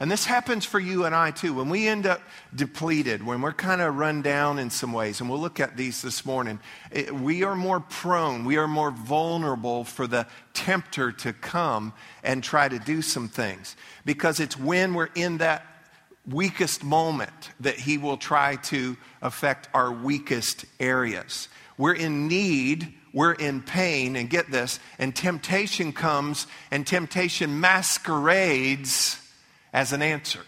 And 0.00 0.10
this 0.10 0.24
happens 0.24 0.64
for 0.64 0.80
you 0.80 1.04
and 1.04 1.14
I 1.14 1.30
too. 1.30 1.54
When 1.54 1.68
we 1.68 1.86
end 1.86 2.06
up 2.06 2.20
depleted, 2.54 3.24
when 3.24 3.40
we're 3.40 3.52
kind 3.52 3.80
of 3.80 3.96
run 3.96 4.22
down 4.22 4.58
in 4.58 4.70
some 4.70 4.92
ways, 4.92 5.20
and 5.20 5.30
we'll 5.30 5.40
look 5.40 5.60
at 5.60 5.76
these 5.76 6.02
this 6.02 6.26
morning, 6.26 6.58
it, 6.90 7.14
we 7.14 7.44
are 7.44 7.54
more 7.54 7.80
prone, 7.80 8.44
we 8.44 8.56
are 8.56 8.66
more 8.66 8.90
vulnerable 8.90 9.84
for 9.84 10.06
the 10.06 10.26
tempter 10.52 11.12
to 11.12 11.32
come 11.32 11.92
and 12.24 12.42
try 12.42 12.68
to 12.68 12.78
do 12.78 13.02
some 13.02 13.28
things. 13.28 13.76
Because 14.04 14.40
it's 14.40 14.58
when 14.58 14.94
we're 14.94 15.10
in 15.14 15.38
that 15.38 15.64
weakest 16.28 16.82
moment 16.82 17.50
that 17.60 17.78
he 17.78 17.98
will 17.98 18.16
try 18.16 18.56
to 18.56 18.96
affect 19.22 19.68
our 19.74 19.92
weakest 19.92 20.64
areas. 20.80 21.48
We're 21.76 21.94
in 21.94 22.28
need, 22.28 22.94
we're 23.12 23.34
in 23.34 23.62
pain, 23.62 24.16
and 24.16 24.28
get 24.28 24.50
this, 24.50 24.80
and 24.98 25.14
temptation 25.14 25.92
comes, 25.92 26.46
and 26.70 26.86
temptation 26.86 27.60
masquerades 27.60 29.20
as 29.74 29.92
an 29.92 30.00
answer. 30.00 30.40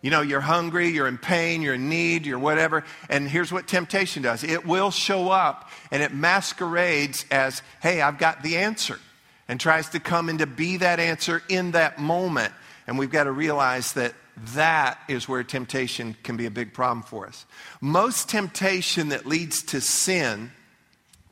You 0.00 0.10
know, 0.10 0.22
you're 0.22 0.40
hungry, 0.40 0.88
you're 0.88 1.06
in 1.06 1.18
pain, 1.18 1.62
you're 1.62 1.74
in 1.74 1.88
need, 1.88 2.24
you're 2.26 2.38
whatever. 2.38 2.84
And 3.10 3.28
here's 3.28 3.52
what 3.52 3.68
temptation 3.68 4.22
does 4.22 4.42
it 4.42 4.64
will 4.64 4.90
show 4.90 5.30
up 5.30 5.70
and 5.90 6.02
it 6.02 6.14
masquerades 6.14 7.26
as, 7.30 7.62
hey, 7.82 8.00
I've 8.00 8.18
got 8.18 8.42
the 8.42 8.56
answer, 8.56 8.98
and 9.48 9.60
tries 9.60 9.90
to 9.90 10.00
come 10.00 10.28
and 10.28 10.38
to 10.38 10.46
be 10.46 10.78
that 10.78 10.98
answer 10.98 11.42
in 11.48 11.72
that 11.72 11.98
moment. 11.98 12.54
And 12.86 12.98
we've 12.98 13.12
got 13.12 13.24
to 13.24 13.32
realize 13.32 13.92
that 13.92 14.14
that 14.54 14.98
is 15.08 15.28
where 15.28 15.44
temptation 15.44 16.16
can 16.22 16.36
be 16.36 16.46
a 16.46 16.50
big 16.50 16.72
problem 16.72 17.02
for 17.02 17.26
us. 17.26 17.44
Most 17.80 18.28
temptation 18.28 19.10
that 19.10 19.26
leads 19.26 19.62
to 19.64 19.80
sin 19.80 20.50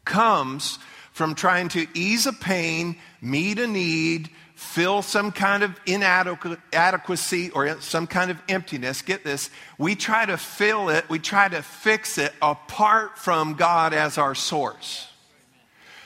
comes 0.04 0.78
from 1.12 1.34
trying 1.34 1.68
to 1.70 1.86
ease 1.94 2.26
a 2.26 2.32
pain, 2.32 2.96
meet 3.20 3.58
a 3.58 3.66
need, 3.66 4.30
fill 4.60 5.00
some 5.00 5.32
kind 5.32 5.62
of 5.62 5.74
inadequacy 5.86 7.50
or 7.50 7.80
some 7.80 8.06
kind 8.06 8.30
of 8.30 8.40
emptiness. 8.46 9.00
Get 9.00 9.24
this. 9.24 9.48
We 9.78 9.96
try 9.96 10.26
to 10.26 10.36
fill 10.36 10.90
it, 10.90 11.08
we 11.08 11.18
try 11.18 11.48
to 11.48 11.62
fix 11.62 12.18
it 12.18 12.32
apart 12.42 13.18
from 13.18 13.54
God 13.54 13.94
as 13.94 14.18
our 14.18 14.34
source. 14.34 15.08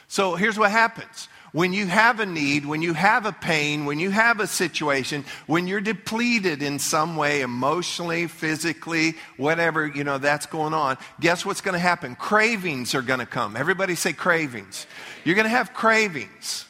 So 0.06 0.36
here's 0.36 0.56
what 0.56 0.70
happens 0.70 1.28
when 1.50 1.72
you 1.72 1.86
have 1.86 2.20
a 2.20 2.26
need, 2.26 2.64
when 2.64 2.80
you 2.80 2.94
have 2.94 3.26
a 3.26 3.32
pain, 3.32 3.86
when 3.86 3.98
you 3.98 4.10
have 4.10 4.38
a 4.38 4.46
situation, 4.46 5.24
when 5.46 5.66
you're 5.66 5.80
depleted 5.80 6.62
in 6.62 6.78
some 6.78 7.16
way, 7.16 7.42
emotionally, 7.42 8.28
physically, 8.28 9.14
whatever, 9.36 9.84
you 9.84 10.04
know, 10.04 10.18
that's 10.18 10.46
going 10.46 10.74
on, 10.74 10.96
guess 11.18 11.44
what's 11.44 11.60
going 11.60 11.74
to 11.74 11.78
happen? 11.78 12.14
Cravings 12.14 12.94
are 12.94 13.02
going 13.02 13.20
to 13.20 13.26
come. 13.26 13.56
Everybody 13.56 13.96
say 13.96 14.12
cravings. 14.12 14.86
You're 15.24 15.34
going 15.34 15.44
to 15.44 15.50
have 15.50 15.74
cravings. 15.74 16.66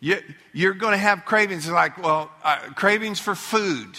You, 0.00 0.20
are 0.68 0.74
going 0.74 0.92
to 0.92 0.98
have 0.98 1.24
cravings 1.24 1.68
like, 1.68 1.98
well, 1.98 2.30
uh, 2.44 2.58
cravings 2.74 3.18
for 3.18 3.34
food. 3.34 3.98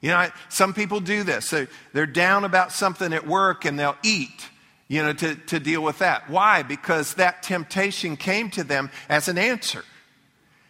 You 0.00 0.10
know, 0.10 0.28
some 0.48 0.74
people 0.74 1.00
do 1.00 1.24
this. 1.24 1.50
They're, 1.50 1.68
they're 1.92 2.06
down 2.06 2.44
about 2.44 2.72
something 2.72 3.12
at 3.12 3.26
work 3.26 3.64
and 3.64 3.78
they'll 3.78 3.96
eat 4.04 4.48
you 4.88 5.02
know, 5.02 5.12
to, 5.12 5.34
to 5.34 5.60
deal 5.60 5.82
with 5.82 5.98
that. 5.98 6.28
Why? 6.28 6.62
Because 6.62 7.14
that 7.14 7.42
temptation 7.42 8.16
came 8.16 8.50
to 8.50 8.64
them 8.64 8.90
as 9.08 9.28
an 9.28 9.38
answer. 9.38 9.84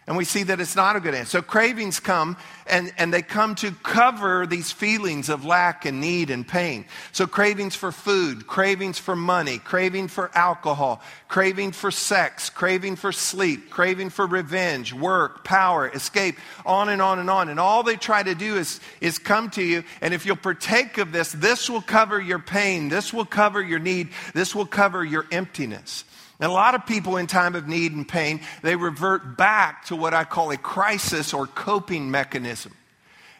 And 0.09 0.17
we 0.17 0.25
see 0.25 0.41
that 0.41 0.59
it's 0.59 0.75
not 0.75 0.95
a 0.95 0.99
good 0.99 1.13
answer. 1.13 1.37
So 1.37 1.41
cravings 1.43 1.99
come 1.99 2.35
and, 2.65 2.91
and 2.97 3.13
they 3.13 3.21
come 3.21 3.53
to 3.55 3.69
cover 3.83 4.47
these 4.47 4.71
feelings 4.71 5.29
of 5.29 5.45
lack 5.45 5.85
and 5.85 6.01
need 6.01 6.31
and 6.31 6.47
pain. 6.47 6.85
So 7.11 7.27
cravings 7.27 7.75
for 7.75 7.91
food, 7.91 8.47
cravings 8.47 8.97
for 8.97 9.15
money, 9.15 9.59
craving 9.59 10.07
for 10.07 10.31
alcohol, 10.33 11.03
craving 11.27 11.73
for 11.73 11.91
sex, 11.91 12.49
craving 12.49 12.95
for 12.95 13.11
sleep, 13.11 13.69
craving 13.69 14.09
for 14.09 14.25
revenge, 14.25 14.95
work, 14.95 15.43
power, 15.43 15.87
escape, 15.87 16.37
on 16.65 16.89
and 16.89 17.03
on 17.03 17.19
and 17.19 17.29
on. 17.29 17.49
And 17.49 17.59
all 17.59 17.83
they 17.83 17.95
try 17.95 18.23
to 18.23 18.33
do 18.33 18.57
is, 18.57 18.79
is 19.01 19.19
come 19.19 19.51
to 19.51 19.63
you. 19.63 19.83
And 20.01 20.11
if 20.11 20.25
you'll 20.25 20.37
partake 20.37 20.97
of 20.97 21.11
this, 21.11 21.33
this 21.33 21.69
will 21.69 21.83
cover 21.83 22.19
your 22.19 22.39
pain. 22.39 22.89
This 22.89 23.13
will 23.13 23.25
cover 23.25 23.61
your 23.61 23.77
need. 23.77 24.09
This 24.33 24.55
will 24.55 24.65
cover 24.65 25.05
your 25.05 25.27
emptiness. 25.31 26.03
And 26.39 26.49
a 26.49 26.53
lot 26.53 26.73
of 26.73 26.85
people 26.85 27.17
in 27.17 27.27
time 27.27 27.55
of 27.55 27.67
need 27.67 27.93
and 27.93 28.07
pain, 28.07 28.39
they 28.61 28.75
revert 28.75 29.37
back 29.37 29.85
to 29.85 29.95
what 29.95 30.13
I 30.13 30.23
call 30.23 30.51
a 30.51 30.57
crisis 30.57 31.33
or 31.33 31.47
coping 31.47 32.09
mechanism. 32.09 32.73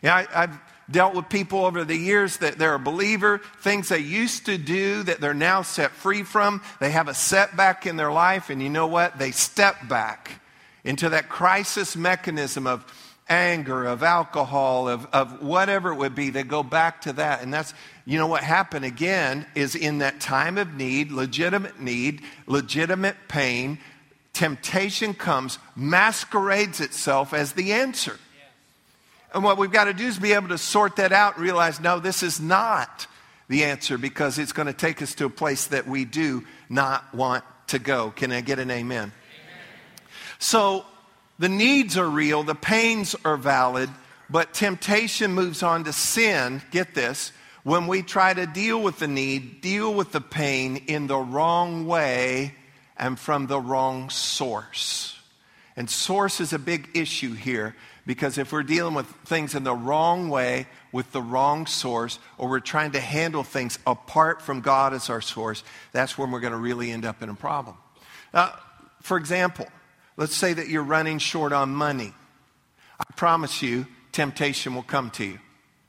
I, 0.03 0.27
I've 0.33 0.59
dealt 0.91 1.15
with 1.15 1.29
people 1.29 1.65
over 1.65 1.83
the 1.83 1.95
years 1.95 2.37
that 2.37 2.57
they're 2.57 2.75
a 2.75 2.79
believer, 2.79 3.39
things 3.61 3.89
they 3.89 3.99
used 3.99 4.45
to 4.47 4.57
do 4.57 5.03
that 5.03 5.21
they're 5.21 5.33
now 5.33 5.61
set 5.61 5.91
free 5.91 6.23
from. 6.23 6.61
They 6.79 6.91
have 6.91 7.07
a 7.07 7.13
setback 7.13 7.85
in 7.85 7.95
their 7.95 8.11
life, 8.11 8.49
and 8.49 8.61
you 8.61 8.69
know 8.69 8.87
what? 8.87 9.19
They 9.19 9.31
step 9.31 9.87
back 9.87 10.41
into 10.83 11.09
that 11.09 11.29
crisis 11.29 11.95
mechanism 11.95 12.65
of 12.65 12.85
anger, 13.29 13.85
of 13.85 14.03
alcohol, 14.03 14.89
of, 14.89 15.05
of 15.13 15.41
whatever 15.41 15.91
it 15.91 15.95
would 15.95 16.15
be. 16.15 16.29
They 16.29 16.43
go 16.43 16.63
back 16.63 17.01
to 17.01 17.13
that. 17.13 17.41
And 17.41 17.53
that's, 17.53 17.73
you 18.05 18.17
know, 18.17 18.27
what 18.27 18.43
happened 18.43 18.85
again 18.85 19.45
is 19.55 19.75
in 19.75 19.99
that 19.99 20.19
time 20.19 20.57
of 20.57 20.73
need, 20.73 21.11
legitimate 21.11 21.79
need, 21.79 22.21
legitimate 22.47 23.15
pain, 23.27 23.77
temptation 24.33 25.13
comes, 25.13 25.59
masquerades 25.75 26.81
itself 26.81 27.33
as 27.33 27.53
the 27.53 27.73
answer. 27.73 28.17
And 29.33 29.43
what 29.43 29.57
we've 29.57 29.71
got 29.71 29.85
to 29.85 29.93
do 29.93 30.07
is 30.07 30.17
be 30.17 30.33
able 30.33 30.49
to 30.49 30.57
sort 30.57 30.95
that 30.95 31.11
out 31.11 31.35
and 31.35 31.43
realize 31.43 31.79
no, 31.79 31.99
this 31.99 32.23
is 32.23 32.39
not 32.39 33.05
the 33.47 33.63
answer 33.63 33.97
because 33.97 34.39
it's 34.39 34.53
going 34.53 34.65
to 34.67 34.73
take 34.73 35.01
us 35.01 35.13
to 35.15 35.25
a 35.25 35.29
place 35.29 35.67
that 35.67 35.87
we 35.87 36.05
do 36.05 36.45
not 36.67 37.13
want 37.13 37.43
to 37.67 37.79
go. 37.79 38.11
Can 38.11 38.31
I 38.31 38.41
get 38.41 38.57
an 38.59 38.71
amen? 38.71 38.97
amen. 38.97 39.11
So 40.39 40.85
the 41.39 41.49
needs 41.49 41.97
are 41.97 42.09
real, 42.09 42.43
the 42.43 42.53
pains 42.53 43.15
are 43.25 43.37
valid, 43.37 43.89
but 44.29 44.53
temptation 44.53 45.33
moves 45.33 45.63
on 45.63 45.85
to 45.85 45.93
sin. 45.93 46.61
Get 46.69 46.93
this. 46.93 47.31
When 47.63 47.87
we 47.87 48.03
try 48.03 48.33
to 48.33 48.45
deal 48.45 48.81
with 48.81 48.99
the 48.99 49.07
need, 49.07 49.61
deal 49.61 49.93
with 49.93 50.11
the 50.11 50.21
pain 50.21 50.77
in 50.87 51.07
the 51.07 51.17
wrong 51.17 51.87
way 51.87 52.55
and 52.97 53.17
from 53.17 53.47
the 53.47 53.59
wrong 53.59 54.09
source. 54.09 55.17
And 55.75 55.89
source 55.89 56.41
is 56.41 56.51
a 56.51 56.59
big 56.59 56.89
issue 56.93 57.33
here 57.33 57.75
because 58.05 58.37
if 58.37 58.51
we're 58.51 58.63
dealing 58.63 58.93
with 58.93 59.05
things 59.25 59.55
in 59.55 59.63
the 59.63 59.73
wrong 59.73 60.29
way, 60.29 60.67
with 60.91 61.11
the 61.11 61.21
wrong 61.21 61.67
source, 61.67 62.19
or 62.37 62.49
we're 62.49 62.59
trying 62.59 62.91
to 62.91 62.99
handle 62.99 63.43
things 63.43 63.79
apart 63.85 64.41
from 64.41 64.61
God 64.61 64.93
as 64.93 65.09
our 65.09 65.21
source, 65.21 65.63
that's 65.91 66.17
when 66.17 66.31
we're 66.31 66.39
going 66.39 66.53
to 66.53 66.57
really 66.57 66.91
end 66.91 67.05
up 67.05 67.21
in 67.21 67.29
a 67.29 67.35
problem. 67.35 67.77
Uh, 68.33 68.51
for 69.01 69.15
example, 69.15 69.67
Let's 70.19 70.35
say 70.35 70.51
that 70.51 70.67
you're 70.67 70.83
running 70.83 71.17
short 71.17 71.53
on 71.53 71.73
money. 71.73 72.13
I 72.99 73.05
promise 73.15 73.61
you, 73.61 73.87
temptation 74.11 74.75
will 74.75 74.83
come 74.83 75.11
to 75.11 75.23
you. 75.23 75.39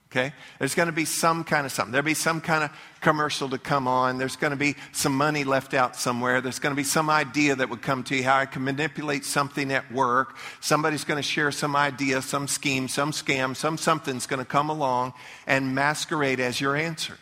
Okay? 0.08 0.32
There's 0.60 0.76
going 0.76 0.86
to 0.86 0.92
be 0.92 1.04
some 1.04 1.42
kind 1.42 1.66
of 1.66 1.72
something. 1.72 1.90
There'll 1.90 2.04
be 2.04 2.14
some 2.14 2.40
kind 2.40 2.62
of 2.62 2.70
commercial 3.00 3.48
to 3.48 3.58
come 3.58 3.88
on. 3.88 4.18
There's 4.18 4.36
going 4.36 4.52
to 4.52 4.56
be 4.56 4.76
some 4.92 5.16
money 5.16 5.42
left 5.42 5.74
out 5.74 5.96
somewhere. 5.96 6.40
There's 6.40 6.60
going 6.60 6.70
to 6.70 6.76
be 6.76 6.84
some 6.84 7.10
idea 7.10 7.56
that 7.56 7.70
would 7.70 7.82
come 7.82 8.04
to 8.04 8.16
you 8.16 8.22
how 8.22 8.36
I 8.36 8.46
can 8.46 8.62
manipulate 8.62 9.24
something 9.24 9.72
at 9.72 9.90
work. 9.90 10.36
Somebody's 10.60 11.02
going 11.02 11.18
to 11.18 11.28
share 11.28 11.50
some 11.50 11.74
idea, 11.74 12.22
some 12.22 12.46
scheme, 12.46 12.86
some 12.86 13.10
scam, 13.10 13.56
some 13.56 13.76
something's 13.76 14.28
going 14.28 14.38
to 14.38 14.44
come 14.44 14.70
along 14.70 15.12
and 15.48 15.74
masquerade 15.74 16.38
as 16.38 16.60
your 16.60 16.76
answer. 16.76 17.18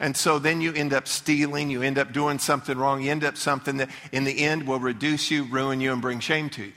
And 0.00 0.16
so 0.16 0.38
then 0.38 0.60
you 0.60 0.72
end 0.72 0.92
up 0.92 1.08
stealing, 1.08 1.70
you 1.70 1.82
end 1.82 1.98
up 1.98 2.12
doing 2.12 2.38
something 2.38 2.78
wrong, 2.78 3.02
you 3.02 3.10
end 3.10 3.24
up 3.24 3.36
something 3.36 3.78
that 3.78 3.90
in 4.12 4.24
the 4.24 4.44
end 4.44 4.66
will 4.66 4.78
reduce 4.78 5.30
you, 5.30 5.44
ruin 5.44 5.80
you, 5.80 5.92
and 5.92 6.00
bring 6.00 6.20
shame 6.20 6.50
to 6.50 6.64
you. 6.64 6.72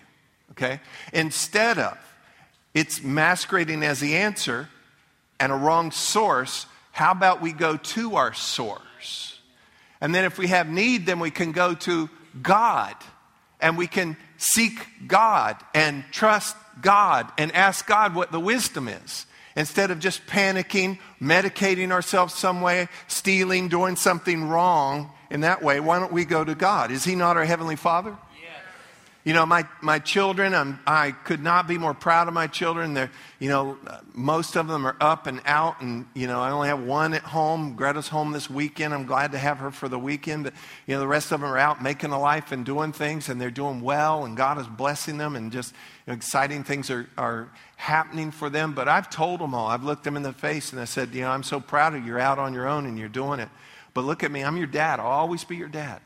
Okay? 0.52 0.80
Instead 1.14 1.78
of 1.78 1.98
it's 2.74 3.04
masquerading 3.04 3.84
as 3.84 4.00
the 4.00 4.16
answer 4.16 4.70
and 5.40 5.52
a 5.52 5.56
wrong 5.56 5.92
source, 5.92 6.66
how 6.92 7.12
about 7.12 7.42
we 7.42 7.52
go 7.52 7.78
to 7.78 8.16
our 8.16 8.34
source? 8.34 9.40
And 10.00 10.16
then 10.16 10.26
if 10.26 10.38
we 10.38 10.48
have 10.48 10.68
need, 10.68 11.06
then 11.06 11.20
we 11.20 11.32
can 11.32 11.52
go 11.52 11.76
to 11.76 12.10
God 12.42 12.96
and 13.60 13.78
we 13.78 13.88
can 13.88 14.18
seek 14.38 14.88
God 15.08 15.58
and 15.76 16.04
trust 16.12 16.56
God 16.82 17.32
and 17.38 17.52
ask 17.52 17.86
God 17.86 18.16
what 18.16 18.32
the 18.32 18.40
wisdom 18.40 18.88
is. 18.88 19.28
Instead 19.56 19.92
of 19.92 20.00
just 20.00 20.26
panicking, 20.28 20.98
medicating 21.22 21.92
ourselves 21.92 22.34
some 22.34 22.62
way, 22.62 22.88
stealing, 23.08 23.68
doing 23.68 23.96
something 23.96 24.48
wrong 24.48 25.12
in 25.30 25.42
that 25.42 25.62
way, 25.62 25.80
why 25.80 26.00
don't 26.00 26.14
we 26.14 26.26
go 26.26 26.44
to 26.44 26.56
God? 26.56 26.92
Is 26.92 27.04
He 27.04 27.16
not 27.16 27.38
our 27.38 27.46
Heavenly 27.46 27.76
Father? 27.76 28.16
You 29.24 29.34
know, 29.34 29.46
my, 29.46 29.68
my 29.82 30.00
children, 30.00 30.56
I'm, 30.56 30.80
i 30.88 31.12
could 31.12 31.44
not 31.44 31.68
be 31.68 31.78
more 31.78 31.94
proud 31.94 32.28
of 32.28 32.34
my 32.34 32.48
children. 32.48 32.96
They're, 32.96 33.12
you 33.40 33.50
know, 33.50 33.78
most 34.16 34.56
of 34.56 34.68
them 34.68 34.88
are 34.88 34.96
up 35.00 35.28
and 35.28 35.42
out, 35.46 35.80
and, 35.80 36.08
you 36.16 36.26
know, 36.26 36.42
I 36.42 36.50
only 36.50 36.70
have 36.70 36.82
one 36.82 37.14
at 37.14 37.22
home. 37.22 37.76
Greta's 37.76 38.08
home 38.08 38.32
this 38.32 38.50
weekend. 38.50 38.96
I'm 38.96 39.06
glad 39.06 39.34
to 39.34 39.38
have 39.38 39.60
her 39.60 39.70
for 39.70 39.88
the 39.88 40.00
weekend. 40.00 40.46
But, 40.46 40.54
you 40.88 40.96
know, 40.96 41.00
the 41.00 41.08
rest 41.08 41.32
of 41.32 41.40
them 41.40 41.52
are 41.52 41.58
out 41.58 41.84
making 41.84 42.10
a 42.10 42.20
life 42.20 42.52
and 42.52 42.66
doing 42.66 42.94
things, 42.94 43.30
and 43.30 43.40
they're 43.40 43.52
doing 43.52 43.82
well, 43.82 44.26
and 44.26 44.36
God 44.36 44.58
is 44.60 44.66
blessing 44.66 45.20
them, 45.20 45.36
and 45.36 45.52
just 45.52 45.72
you 46.08 46.12
know, 46.12 46.14
exciting 46.14 46.64
things 46.64 46.90
are, 46.90 47.08
are 47.16 47.52
happening 47.82 48.30
for 48.30 48.50
them. 48.50 48.74
But 48.74 48.88
I've 48.88 49.10
told 49.10 49.40
them 49.40 49.56
all, 49.56 49.68
I've 49.68 49.84
looked 49.84 50.04
them 50.04 50.16
in 50.16 50.22
the 50.22 50.34
face, 50.34 50.72
and 50.72 50.80
I 50.80 50.86
said, 50.86 51.14
you 51.14 51.22
know, 51.22 51.32
I'm 51.32 51.44
so 51.44 51.60
proud 51.60 51.96
of 51.96 52.02
you. 52.02 52.08
You're 52.08 52.20
out 52.20 52.38
on 52.38 52.54
your 52.54 52.68
own, 52.68 52.86
and 52.86 52.98
you're 52.98 53.10
doing 53.10 53.40
it. 53.40 53.50
But 53.94 54.06
look 54.06 54.24
at 54.24 54.32
me, 54.32 54.44
I'm 54.44 54.56
your 54.56 54.68
dad. 54.68 55.00
I'll 55.00 55.08
always 55.08 55.44
be 55.44 55.58
your 55.58 55.68
dad. 55.68 56.00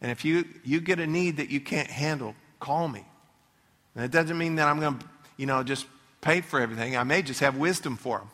And 0.00 0.10
if 0.10 0.24
you, 0.24 0.44
you 0.64 0.80
get 0.80 1.00
a 1.00 1.06
need 1.06 1.38
that 1.38 1.48
you 1.48 1.60
can't 1.60 1.90
handle, 1.90 2.34
call 2.60 2.88
me. 2.88 3.04
And 3.94 4.04
it 4.04 4.10
doesn't 4.10 4.36
mean 4.36 4.56
that 4.56 4.68
I'm 4.68 4.80
going 4.80 4.98
to, 4.98 5.06
you 5.36 5.46
know, 5.46 5.62
just 5.62 5.86
pay 6.20 6.40
for 6.40 6.60
everything. 6.60 6.96
I 6.96 7.04
may 7.04 7.22
just 7.22 7.40
have 7.40 7.56
wisdom 7.56 7.96
for 7.96 8.18
them. 8.18 8.28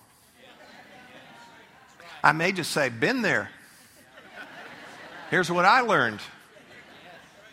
I 2.23 2.33
may 2.33 2.51
just 2.51 2.73
say, 2.73 2.89
been 2.89 3.23
there. 3.23 3.51
Here's 5.31 5.51
what 5.51 5.65
I 5.65 5.83
learned. 5.83 6.21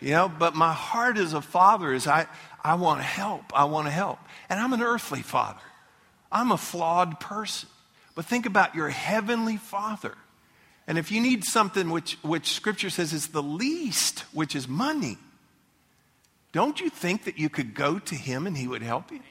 You 0.01 0.12
know, 0.12 0.29
but 0.29 0.55
my 0.55 0.74
heart 0.74 1.17
as 1.17 1.33
a 1.33 1.41
father 1.41 1.93
is 1.93 2.07
I, 2.07 2.25
I 2.65 2.74
want 2.74 3.00
to 3.00 3.05
help. 3.05 3.43
I 3.53 3.65
want 3.65 3.86
to 3.86 3.91
help. 3.91 4.17
And 4.50 4.60
I'm 4.60 4.74
an 4.74 4.81
earthly 4.81 5.22
father. 5.22 5.62
I'm 6.31 6.51
a 6.51 6.57
flawed 6.57 7.19
person. 7.19 7.69
But 8.15 8.25
think 8.25 8.48
about 8.48 8.74
your 8.74 8.89
heavenly 8.89 9.57
father. 9.57 10.15
And 10.88 10.98
if 10.98 11.12
you 11.12 11.22
need 11.22 11.43
something 11.43 11.91
which, 11.91 12.17
which 12.24 12.53
scripture 12.53 12.89
says 12.89 13.13
is 13.13 13.27
the 13.27 13.43
least, 13.43 14.22
which 14.34 14.55
is 14.55 14.67
money, 14.67 15.19
don't 16.53 16.81
you 16.81 16.89
think 16.89 17.25
that 17.25 17.38
you 17.38 17.50
could 17.50 17.75
go 17.75 18.00
to 18.00 18.15
him 18.15 18.48
and 18.48 18.57
he 18.57 18.67
would 18.67 18.81
help 18.81 19.12
you? 19.12 19.17
Amen. 19.17 19.27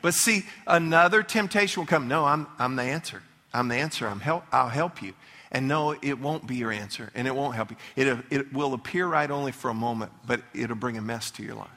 But 0.00 0.14
see, 0.14 0.44
another 0.66 1.22
temptation 1.22 1.82
will 1.82 1.86
come. 1.86 2.08
No, 2.08 2.24
I'm, 2.24 2.46
I'm 2.58 2.76
the 2.76 2.82
answer. 2.82 3.22
I'm 3.52 3.68
the 3.68 3.76
answer. 3.76 4.06
I'm 4.06 4.20
help, 4.20 4.44
I'll 4.50 4.70
help 4.70 5.02
you. 5.02 5.12
And 5.52 5.68
no, 5.68 5.94
it 6.00 6.18
won't 6.18 6.46
be 6.46 6.56
your 6.56 6.72
answer 6.72 7.10
and 7.14 7.28
it 7.28 7.34
won't 7.36 7.56
help 7.56 7.72
you. 7.72 7.76
It, 7.94 8.18
it 8.30 8.52
will 8.54 8.72
appear 8.72 9.06
right 9.06 9.30
only 9.30 9.52
for 9.52 9.68
a 9.68 9.74
moment, 9.74 10.12
but 10.26 10.40
it'll 10.54 10.76
bring 10.76 10.96
a 10.96 11.02
mess 11.02 11.30
to 11.32 11.42
your 11.42 11.56
life. 11.56 11.68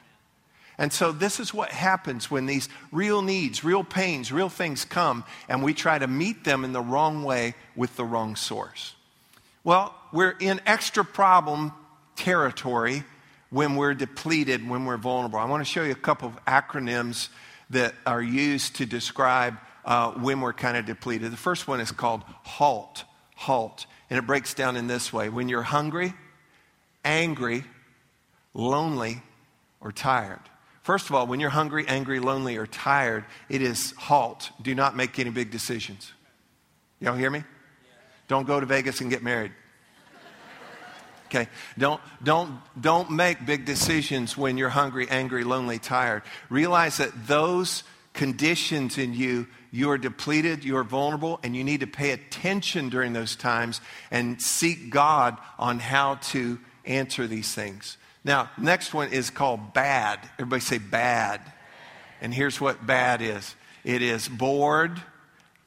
And 0.78 0.92
so, 0.92 1.10
this 1.10 1.40
is 1.40 1.52
what 1.52 1.70
happens 1.70 2.30
when 2.30 2.46
these 2.46 2.68
real 2.92 3.20
needs, 3.20 3.64
real 3.64 3.82
pains, 3.82 4.30
real 4.30 4.48
things 4.48 4.84
come, 4.84 5.24
and 5.48 5.62
we 5.62 5.74
try 5.74 5.98
to 5.98 6.06
meet 6.06 6.44
them 6.44 6.64
in 6.64 6.72
the 6.72 6.80
wrong 6.80 7.24
way 7.24 7.54
with 7.74 7.96
the 7.96 8.04
wrong 8.04 8.36
source. 8.36 8.94
Well, 9.64 9.92
we're 10.12 10.36
in 10.38 10.60
extra 10.66 11.04
problem 11.04 11.72
territory 12.14 13.02
when 13.50 13.76
we're 13.76 13.94
depleted, 13.94 14.68
when 14.68 14.84
we're 14.84 14.96
vulnerable. 14.98 15.38
I 15.38 15.46
want 15.46 15.60
to 15.60 15.70
show 15.70 15.82
you 15.82 15.92
a 15.92 15.96
couple 15.96 16.28
of 16.28 16.44
acronyms 16.44 17.28
that 17.70 17.94
are 18.06 18.22
used 18.22 18.76
to 18.76 18.86
describe 18.86 19.56
uh, 19.84 20.12
when 20.12 20.40
we're 20.40 20.52
kind 20.52 20.76
of 20.76 20.86
depleted. 20.86 21.32
The 21.32 21.36
first 21.36 21.66
one 21.66 21.80
is 21.80 21.90
called 21.90 22.22
HALT. 22.44 23.04
HALT. 23.34 23.86
And 24.10 24.18
it 24.18 24.26
breaks 24.26 24.54
down 24.54 24.76
in 24.76 24.86
this 24.86 25.12
way 25.12 25.28
when 25.28 25.48
you're 25.48 25.62
hungry, 25.62 26.14
angry, 27.04 27.64
lonely, 28.54 29.22
or 29.80 29.92
tired. 29.92 30.40
First 30.88 31.10
of 31.10 31.14
all, 31.14 31.26
when 31.26 31.38
you're 31.38 31.50
hungry, 31.50 31.84
angry, 31.86 32.18
lonely, 32.18 32.56
or 32.56 32.66
tired, 32.66 33.26
it 33.50 33.60
is 33.60 33.92
halt. 33.98 34.50
Do 34.62 34.74
not 34.74 34.96
make 34.96 35.18
any 35.18 35.28
big 35.28 35.50
decisions. 35.50 36.14
Y'all 36.98 37.14
hear 37.14 37.28
me? 37.28 37.44
Don't 38.26 38.46
go 38.46 38.58
to 38.58 38.64
Vegas 38.64 39.02
and 39.02 39.10
get 39.10 39.22
married. 39.22 39.52
Okay? 41.26 41.48
Don't, 41.76 42.00
don't, 42.22 42.58
don't 42.80 43.10
make 43.10 43.44
big 43.44 43.66
decisions 43.66 44.34
when 44.34 44.56
you're 44.56 44.70
hungry, 44.70 45.06
angry, 45.10 45.44
lonely, 45.44 45.78
tired. 45.78 46.22
Realize 46.48 46.96
that 46.96 47.26
those 47.26 47.82
conditions 48.14 48.96
in 48.96 49.12
you, 49.12 49.46
you 49.70 49.90
are 49.90 49.98
depleted, 49.98 50.64
you 50.64 50.78
are 50.78 50.84
vulnerable, 50.84 51.38
and 51.42 51.54
you 51.54 51.64
need 51.64 51.80
to 51.80 51.86
pay 51.86 52.12
attention 52.12 52.88
during 52.88 53.12
those 53.12 53.36
times 53.36 53.82
and 54.10 54.40
seek 54.40 54.88
God 54.88 55.36
on 55.58 55.80
how 55.80 56.14
to 56.32 56.58
answer 56.86 57.26
these 57.26 57.54
things. 57.54 57.98
Now, 58.28 58.50
next 58.58 58.92
one 58.92 59.10
is 59.10 59.30
called 59.30 59.72
bad. 59.72 60.20
Everybody 60.34 60.60
say 60.60 60.76
bad. 60.76 61.40
And 62.20 62.34
here's 62.34 62.60
what 62.60 62.86
bad 62.86 63.22
is 63.22 63.54
it 63.84 64.02
is 64.02 64.28
bored, 64.28 65.00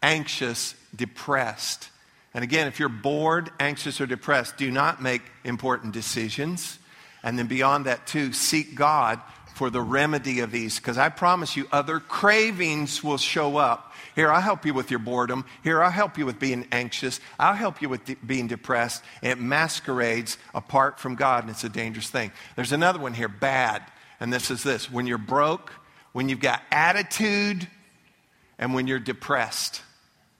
anxious, 0.03 0.75
depressed. 0.95 1.89
And 2.35 2.43
again, 2.43 2.67
if 2.67 2.79
you're 2.79 2.87
bored, 2.87 3.49
anxious, 3.59 3.99
or 3.99 4.05
depressed, 4.05 4.57
do 4.57 4.69
not 4.69 5.01
make 5.01 5.23
important 5.43 5.91
decisions. 5.91 6.77
And 7.23 7.39
then 7.39 7.47
beyond 7.47 7.87
that, 7.87 8.05
too, 8.05 8.31
seek 8.31 8.75
God 8.75 9.19
for 9.55 9.71
the 9.71 9.81
remedy 9.81 10.41
of 10.41 10.51
these 10.51 10.77
because 10.77 10.99
I 10.99 11.09
promise 11.09 11.57
you, 11.57 11.67
other 11.71 11.99
cravings 11.99 13.03
will 13.03 13.17
show 13.17 13.57
up. 13.57 13.90
Here, 14.15 14.31
I'll 14.31 14.41
help 14.41 14.65
you 14.65 14.73
with 14.73 14.89
your 14.91 14.99
boredom. 14.99 15.45
Here, 15.63 15.81
I'll 15.81 15.91
help 15.91 16.17
you 16.17 16.25
with 16.25 16.39
being 16.39 16.67
anxious. 16.71 17.19
I'll 17.39 17.55
help 17.55 17.81
you 17.81 17.89
with 17.89 18.05
de- 18.05 18.15
being 18.15 18.47
depressed. 18.47 19.03
It 19.21 19.39
masquerades 19.39 20.37
apart 20.53 20.99
from 20.99 21.15
God, 21.15 21.43
and 21.43 21.49
it's 21.49 21.63
a 21.63 21.69
dangerous 21.69 22.09
thing. 22.09 22.31
There's 22.55 22.71
another 22.71 22.99
one 22.99 23.13
here 23.13 23.27
bad, 23.29 23.83
and 24.19 24.31
this 24.31 24.51
is 24.51 24.63
this 24.63 24.91
when 24.91 25.07
you're 25.07 25.17
broke, 25.17 25.71
when 26.11 26.29
you've 26.29 26.41
got 26.41 26.61
attitude, 26.71 27.67
and 28.59 28.73
when 28.73 28.87
you're 28.87 28.99
depressed. 28.99 29.81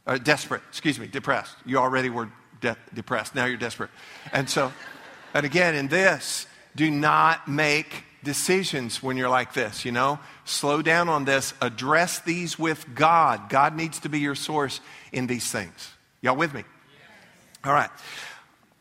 or 0.05 0.17
desperate, 0.17 0.61
excuse 0.69 0.99
me, 0.99 1.07
depressed. 1.07 1.55
You 1.65 1.77
already 1.77 2.09
were 2.09 2.29
de- 2.59 2.77
depressed. 2.93 3.35
Now 3.35 3.45
you're 3.45 3.57
desperate. 3.57 3.89
And 4.33 4.50
so, 4.50 4.72
and 5.33 5.46
again, 5.46 5.75
in 5.75 5.87
this, 5.87 6.46
do 6.75 6.89
not 6.89 7.48
make 7.48 8.03
decisions 8.24 9.01
when 9.01 9.18
you're 9.18 9.29
like 9.29 9.53
this, 9.53 9.86
you 9.86 9.92
know? 9.92 10.20
Slow 10.46 10.81
down 10.81 11.10
on 11.10 11.25
this. 11.25 11.53
Address 11.62 12.20
these 12.20 12.57
with 12.57 12.86
God. 12.94 13.50
God 13.50 13.75
needs 13.75 14.00
to 14.01 14.10
be 14.10 14.20
your 14.20 14.36
source 14.36 14.79
in 15.12 15.27
these 15.27 15.51
things. 15.51 15.92
Y'all 16.22 16.36
with 16.36 16.53
me? 16.53 16.64
All 17.64 17.74
right. 17.74 17.90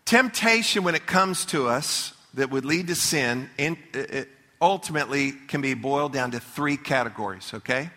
Temptation, 0.04 0.84
when 0.84 0.94
it 0.94 1.06
comes 1.06 1.44
to 1.46 1.68
us, 1.68 2.14
that 2.34 2.50
would 2.50 2.64
lead 2.64 2.88
to 2.88 2.94
sin, 2.94 3.50
in, 3.58 3.76
it 3.92 4.28
ultimately 4.60 5.32
can 5.32 5.60
be 5.60 5.74
boiled 5.74 6.12
down 6.12 6.30
to 6.30 6.40
three 6.40 6.76
categories, 6.76 7.52
okay? 7.54 7.90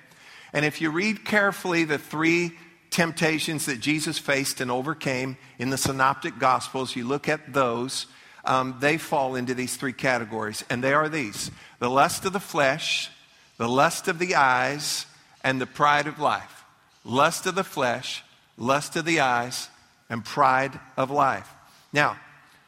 And 0.53 0.65
if 0.65 0.81
you 0.81 0.89
read 0.91 1.25
carefully 1.25 1.83
the 1.83 1.97
three 1.97 2.53
temptations 2.89 3.65
that 3.65 3.79
Jesus 3.79 4.17
faced 4.17 4.61
and 4.61 4.69
overcame 4.71 5.37
in 5.59 5.69
the 5.69 5.77
synoptic 5.77 6.39
gospels, 6.39 6.95
you 6.95 7.05
look 7.05 7.27
at 7.27 7.53
those, 7.53 8.07
um, 8.45 8.75
they 8.79 8.97
fall 8.97 9.35
into 9.35 9.53
these 9.53 9.75
three 9.75 9.93
categories. 9.93 10.63
And 10.69 10.83
they 10.83 10.93
are 10.93 11.09
these 11.09 11.51
the 11.79 11.89
lust 11.89 12.25
of 12.25 12.33
the 12.33 12.39
flesh, 12.39 13.09
the 13.57 13.69
lust 13.69 14.07
of 14.07 14.19
the 14.19 14.35
eyes, 14.35 15.05
and 15.43 15.59
the 15.59 15.65
pride 15.65 16.07
of 16.07 16.19
life. 16.19 16.63
Lust 17.03 17.45
of 17.45 17.55
the 17.55 17.63
flesh, 17.63 18.23
lust 18.57 18.95
of 18.95 19.05
the 19.05 19.19
eyes, 19.19 19.69
and 20.09 20.23
pride 20.23 20.79
of 20.95 21.11
life. 21.11 21.49
Now, 21.91 22.17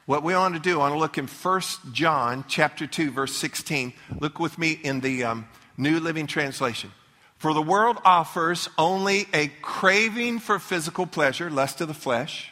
what 0.06 0.24
we 0.24 0.36
want 0.36 0.54
to 0.54 0.60
do, 0.60 0.76
I 0.76 0.90
want 0.90 0.94
to 0.94 1.00
look 1.00 1.18
in 1.18 1.28
1 1.28 1.62
John 1.94 2.46
chapter 2.48 2.86
2, 2.86 3.12
verse 3.12 3.36
16. 3.36 3.94
Look 4.20 4.40
with 4.40 4.58
me 4.60 4.72
in 4.72 5.00
the 5.00 5.24
um, 5.24 5.48
New 5.78 6.00
Living 6.00 6.28
Translation. 6.28 6.92
For 7.38 7.54
the 7.54 7.62
world 7.62 7.98
offers 8.06 8.70
only 8.78 9.28
a 9.34 9.48
craving 9.62 10.40
for 10.40 10.60
physical 10.60 11.06
pleasure, 11.06 11.50
lust 11.50 11.82
of 11.82 11.88
the 11.88 11.94
flesh, 11.94 12.52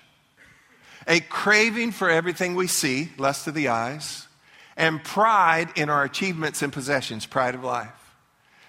a 1.08 1.20
craving 1.20 1.92
for 1.92 2.10
everything 2.10 2.56
we 2.56 2.68
see, 2.68 3.10
lust 3.18 3.48
of 3.48 3.54
the 3.54 3.68
eyes, 3.68 4.28
and 4.76 5.04
pride 5.04 5.70
in 5.76 5.90
our 5.90 6.04
achievements 6.04 6.62
and 6.62 6.74
possessions, 6.74 7.26
pride 7.26 7.56
of 7.56 7.64
life. 7.64 7.90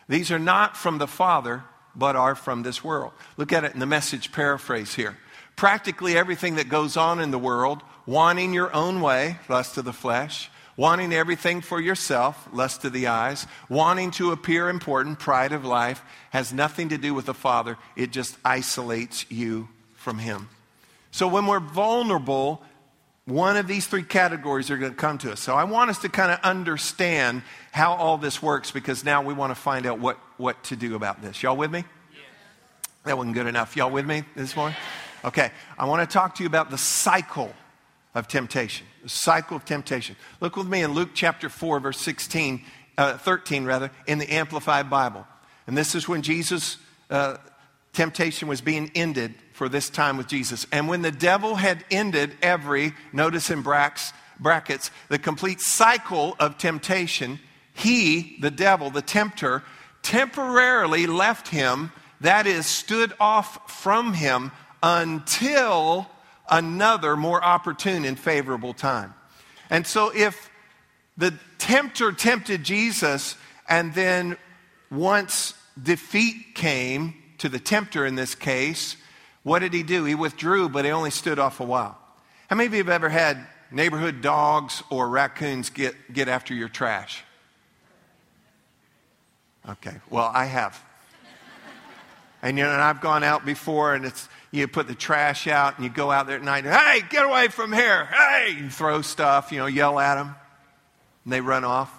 These 0.09 0.31
are 0.31 0.38
not 0.38 0.77
from 0.77 0.99
the 0.99 1.07
Father, 1.07 1.64
but 1.94 2.16
are 2.16 2.35
from 2.35 2.62
this 2.62 2.85
world. 2.85 3.12
Look 3.37 3.53
at 3.53 3.64
it 3.64 3.75
in 3.75 3.81
the 3.81 3.87
message 3.87 4.33
paraphrase 4.33 4.94
here. 4.94 5.16
Practically 5.57 6.16
everything 6.16 6.57
that 6.57 6.68
goes 6.68 6.97
on 6.97 7.20
in 7.20 7.31
the 7.31 7.38
world, 7.38 7.83
wanting 8.07 8.53
your 8.53 8.75
own 8.75 9.01
way, 9.01 9.38
lust 9.49 9.79
of 9.79 9.85
the 9.85 9.92
flesh, 9.92 10.51
wanting 10.77 11.12
everything 11.12 11.61
for 11.61 11.81
yourself, 11.81 12.49
lust 12.53 12.85
of 12.85 12.92
the 12.92 13.07
eyes, 13.07 13.47
wanting 13.68 14.11
to 14.11 14.33
appear 14.33 14.68
important, 14.68 15.18
pride 15.18 15.53
of 15.53 15.64
life, 15.64 16.03
has 16.31 16.53
nothing 16.53 16.88
to 16.88 16.99
do 16.99 17.14
with 17.14 17.27
the 17.27 17.35
Father. 17.35 17.79
It 17.97 18.11
just 18.11 18.37
isolates 18.44 19.25
you 19.31 19.68
from 19.94 20.18
Him. 20.18 20.49
So 21.14 21.29
when 21.29 21.46
we're 21.46 21.61
vulnerable, 21.61 22.61
one 23.24 23.57
of 23.57 23.68
these 23.68 23.87
three 23.87 24.03
categories 24.03 24.68
are 24.72 24.77
going 24.77 24.90
to 24.90 24.98
come 24.98 25.16
to 25.18 25.31
us. 25.31 25.38
So 25.38 25.55
I 25.55 25.62
want 25.62 25.88
us 25.88 25.98
to 25.98 26.09
kind 26.09 26.33
of 26.33 26.40
understand 26.40 27.42
how 27.70 27.94
all 27.94 28.18
this 28.18 28.42
works 28.42 28.72
because 28.72 29.05
now 29.05 29.22
we 29.22 29.33
want 29.33 29.53
to 29.53 29.55
find 29.55 29.87
out 29.87 30.00
what, 30.00 30.18
what 30.38 30.61
to 30.64 30.74
do 30.74 30.96
about 30.96 31.22
this. 31.22 31.40
Y'all 31.40 31.57
with 31.57 31.70
me? 31.70 31.85
That 33.05 33.16
wasn't 33.16 33.37
good 33.37 33.46
enough. 33.46 33.77
Y'all 33.77 33.92
with 33.92 34.05
me 34.05 34.24
this 34.35 34.57
morning? 34.57 34.77
Okay. 35.24 35.53
I 35.79 35.85
want 35.85 36.03
to 36.03 36.12
talk 36.12 36.35
to 36.35 36.42
you 36.42 36.48
about 36.48 36.70
the 36.70 36.79
cycle 36.79 37.55
of 38.16 38.27
temptation. 38.27 38.85
The 39.05 39.09
cycle 39.09 39.57
of 39.57 39.64
temptation. 39.64 40.16
Look 40.40 40.57
with 40.57 40.66
me 40.66 40.83
in 40.83 40.94
Luke 40.94 41.11
chapter 41.14 41.48
4, 41.48 41.79
verse 41.79 42.00
16, 42.00 42.61
uh, 42.98 43.18
13, 43.18 43.64
rather, 43.66 43.92
in 44.09 44.18
the 44.18 44.35
Amplified 44.35 44.90
Bible. 44.90 45.29
And 45.68 45.79
this 45.79 45.94
is 45.94 46.09
when 46.09 46.22
Jesus' 46.22 46.77
uh, 47.09 47.37
temptation 47.92 48.48
was 48.48 48.61
being 48.61 48.90
ended 48.96 49.35
for 49.55 49.69
this 49.69 49.88
time 49.88 50.17
with 50.17 50.27
Jesus. 50.27 50.67
And 50.73 50.88
when 50.88 51.03
the 51.03 51.12
devil 51.12 51.55
had 51.55 51.85
ended 51.88 52.37
every, 52.43 52.93
notice 53.12 53.51
in 53.51 53.62
brackets, 53.62 54.90
the 55.09 55.19
complete 55.19 55.61
cycle 55.61 56.35
of 56.40 56.59
temptation, 56.59 57.38
he, 57.73 58.37
the 58.40 58.51
devil, 58.51 58.90
the 58.90 59.01
tempter, 59.01 59.62
temporarily 60.03 61.07
left 61.07 61.49
him, 61.49 61.93
that 62.21 62.49
is, 62.49 62.67
stood 62.67 63.12
off 63.21 63.71
from 63.71 64.14
him 64.14 64.51
until 64.83 66.11
another 66.51 67.17
more 67.17 67.43
opportune 67.43 68.05
and 68.05 68.19
favorable 68.19 68.75
time. 68.75 69.14
And 69.71 69.87
so 69.87 70.11
if 70.14 70.51
the 71.17 71.33
tempter 71.59 72.11
tempted 72.11 72.64
Jesus 72.64 73.37
and 73.69 73.95
then 73.95 74.37
once 74.90 75.55
defeat 75.81 76.57
came 76.57 77.14
to 77.38 77.49
the 77.49 77.61
tempter 77.61 78.05
in 78.05 78.17
this 78.17 78.35
case, 78.35 78.97
what 79.44 79.61
did 79.61 79.72
he 79.72 79.83
do? 79.83 80.04
He 80.04 80.14
withdrew, 80.14 80.68
but 80.68 80.85
he 80.85 80.90
only 80.90 81.11
stood 81.11 81.38
off 81.38 81.61
a 81.61 81.64
while. 81.64 81.96
How 82.48 82.57
many 82.57 82.66
of 82.66 82.72
you 82.72 82.78
have 82.78 82.88
ever 82.88 83.09
had 83.09 83.46
neighborhood 83.70 84.20
dogs 84.22 84.83
or 84.90 85.09
raccoons 85.09 85.70
get, 85.70 85.94
get 86.12 86.28
after 86.28 86.54
your 86.54 86.68
trash? 86.68 87.22
Okay, 89.68 89.94
well, 90.11 90.30
I 90.35 90.46
have. 90.46 90.83
And, 92.42 92.59
you 92.59 92.64
know, 92.64 92.72
and 92.72 92.83
I've 92.83 93.00
gone 93.00 93.24
out 93.24 93.46
before 93.46 93.94
and 93.94 94.04
it's, 94.04 94.28
you 94.50 94.68
put 94.68 94.87
the 94.87 94.94
trash 94.94 95.46
out 95.46 95.76
and 95.76 95.85
you 95.85 95.90
go 95.90 96.11
out 96.11 96.26
there 96.26 96.37
at 96.37 96.42
night, 96.42 96.64
hey, 96.64 97.00
get 97.09 97.24
away 97.24 97.48
from 97.48 97.72
here. 97.72 98.04
Hey, 98.04 98.57
you 98.59 98.68
throw 98.68 99.00
stuff, 99.00 99.50
you 99.50 99.59
know, 99.59 99.66
yell 99.66 99.98
at 99.98 100.16
them. 100.16 100.35
And 101.24 101.33
they 101.33 101.40
run 101.40 101.64
off. 101.64 101.90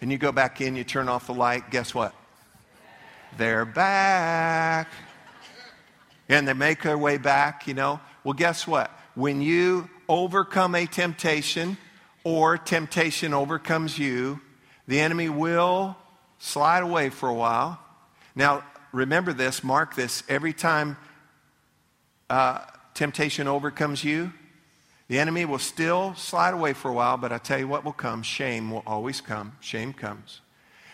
And 0.00 0.10
you 0.10 0.18
go 0.18 0.32
back 0.32 0.60
in, 0.60 0.76
you 0.76 0.84
turn 0.84 1.08
off 1.08 1.26
the 1.26 1.34
light. 1.34 1.70
Guess 1.70 1.94
what? 1.94 2.14
They're 3.36 3.64
back. 3.64 4.88
And 6.32 6.48
they 6.48 6.54
make 6.54 6.82
their 6.82 6.96
way 6.96 7.18
back, 7.18 7.66
you 7.66 7.74
know. 7.74 8.00
Well, 8.24 8.32
guess 8.32 8.66
what? 8.66 8.90
When 9.14 9.42
you 9.42 9.90
overcome 10.08 10.74
a 10.74 10.86
temptation 10.86 11.76
or 12.24 12.56
temptation 12.56 13.34
overcomes 13.34 13.98
you, 13.98 14.40
the 14.88 14.98
enemy 14.98 15.28
will 15.28 15.94
slide 16.38 16.84
away 16.84 17.10
for 17.10 17.28
a 17.28 17.34
while. 17.34 17.78
Now, 18.34 18.64
remember 18.92 19.34
this, 19.34 19.62
mark 19.62 19.94
this. 19.94 20.22
Every 20.26 20.54
time 20.54 20.96
uh, 22.30 22.60
temptation 22.94 23.46
overcomes 23.46 24.02
you, 24.02 24.32
the 25.08 25.18
enemy 25.18 25.44
will 25.44 25.58
still 25.58 26.14
slide 26.14 26.54
away 26.54 26.72
for 26.72 26.90
a 26.90 26.94
while, 26.94 27.18
but 27.18 27.30
I 27.30 27.36
tell 27.36 27.58
you 27.58 27.68
what 27.68 27.84
will 27.84 27.92
come 27.92 28.22
shame 28.22 28.70
will 28.70 28.84
always 28.86 29.20
come. 29.20 29.58
Shame 29.60 29.92
comes. 29.92 30.40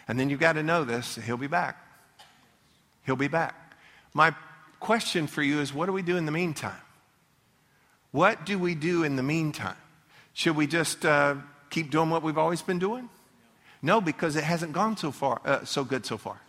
And 0.08 0.18
then 0.18 0.30
you've 0.30 0.40
got 0.40 0.54
to 0.54 0.64
know 0.64 0.82
this 0.82 1.14
he'll 1.14 1.36
be 1.36 1.46
back. 1.46 1.76
He'll 3.06 3.14
be 3.14 3.28
back. 3.28 3.54
My 4.12 4.34
question 4.80 5.26
for 5.26 5.42
you 5.42 5.60
is 5.60 5.72
what 5.72 5.86
do 5.86 5.92
we 5.92 6.02
do 6.02 6.16
in 6.16 6.26
the 6.26 6.32
meantime? 6.32 6.80
What 8.10 8.46
do 8.46 8.58
we 8.58 8.74
do 8.74 9.04
in 9.04 9.16
the 9.16 9.22
meantime? 9.22 9.76
Should 10.32 10.56
we 10.56 10.66
just 10.66 11.04
uh, 11.04 11.36
keep 11.70 11.90
doing 11.90 12.10
what 12.10 12.22
we've 12.22 12.38
always 12.38 12.62
been 12.62 12.78
doing? 12.78 13.08
No, 13.82 14.00
because 14.00 14.36
it 14.36 14.44
hasn't 14.44 14.72
gone 14.72 14.96
so 14.96 15.10
far, 15.10 15.40
uh, 15.44 15.64
so 15.64 15.84
good 15.84 16.06
so 16.06 16.16
far. 16.16 16.40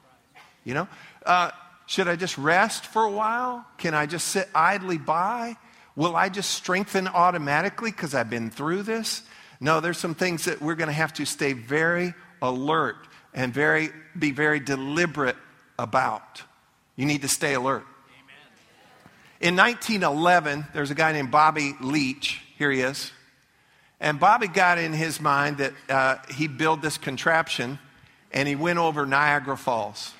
You 0.64 0.74
know, 0.74 0.88
uh, 1.26 1.52
should 1.86 2.08
I 2.08 2.16
just 2.16 2.38
rest 2.38 2.86
for 2.86 3.04
a 3.04 3.12
while? 3.12 3.66
Can 3.78 3.94
I 3.94 4.06
just 4.06 4.28
sit 4.28 4.48
idly 4.54 4.98
by? 4.98 5.58
Will 5.96 6.16
I 6.16 6.30
just 6.30 6.52
strengthen 6.52 7.08
automatically 7.08 7.92
because 7.92 8.16
I've 8.16 8.30
been 8.30 8.50
through 8.50 8.84
this? 8.84 9.24
No, 9.60 9.80
there's 9.80 9.98
some 9.98 10.16
things 10.16 10.46
that 10.46 10.62
we're 10.62 10.76
going 10.76 10.88
to 10.88 10.94
have 10.94 11.14
to 11.14 11.26
stay 11.26 11.54
very 11.54 12.14
alert 12.42 12.96
and 13.34 13.54
very 13.54 13.90
be 14.18 14.32
very 14.32 14.60
deliberate 14.60 15.36
about. 15.78 16.44
You 16.96 17.06
need 17.06 17.22
to 17.24 17.28
stay 17.28 17.54
alert. 17.54 17.86
In 19.42 19.56
1911, 19.56 20.66
there's 20.74 20.92
a 20.92 20.96
guy 20.96 21.14
named 21.14 21.32
Bobby 21.32 21.74
Leach. 21.80 22.42
Here 22.58 22.70
he 22.72 22.82
is. 22.82 23.12
And 24.02 24.20
Bobby 24.20 24.48
got 24.48 24.78
in 24.78 24.92
his 24.92 25.22
mind 25.22 25.60
that 25.60 25.74
uh, 25.88 26.16
he'd 26.34 26.58
build 26.58 26.82
this 26.82 26.98
contraption 26.98 27.80
and 28.32 28.48
he 28.48 28.56
went 28.56 28.80
over 28.80 29.06
Niagara 29.06 29.58
Falls. 29.58 30.14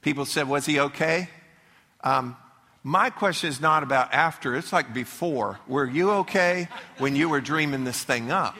People 0.00 0.24
said, 0.24 0.48
Was 0.48 0.64
he 0.64 0.80
okay? 0.80 1.28
Um, 2.02 2.36
my 2.82 3.10
question 3.10 3.50
is 3.50 3.60
not 3.60 3.82
about 3.82 4.14
after, 4.14 4.56
it's 4.56 4.72
like 4.72 4.94
before. 4.94 5.58
Were 5.66 5.86
you 5.86 6.10
okay 6.12 6.68
when 6.98 7.14
you 7.14 7.28
were 7.28 7.40
dreaming 7.40 7.84
this 7.84 8.02
thing 8.02 8.30
up? 8.30 8.56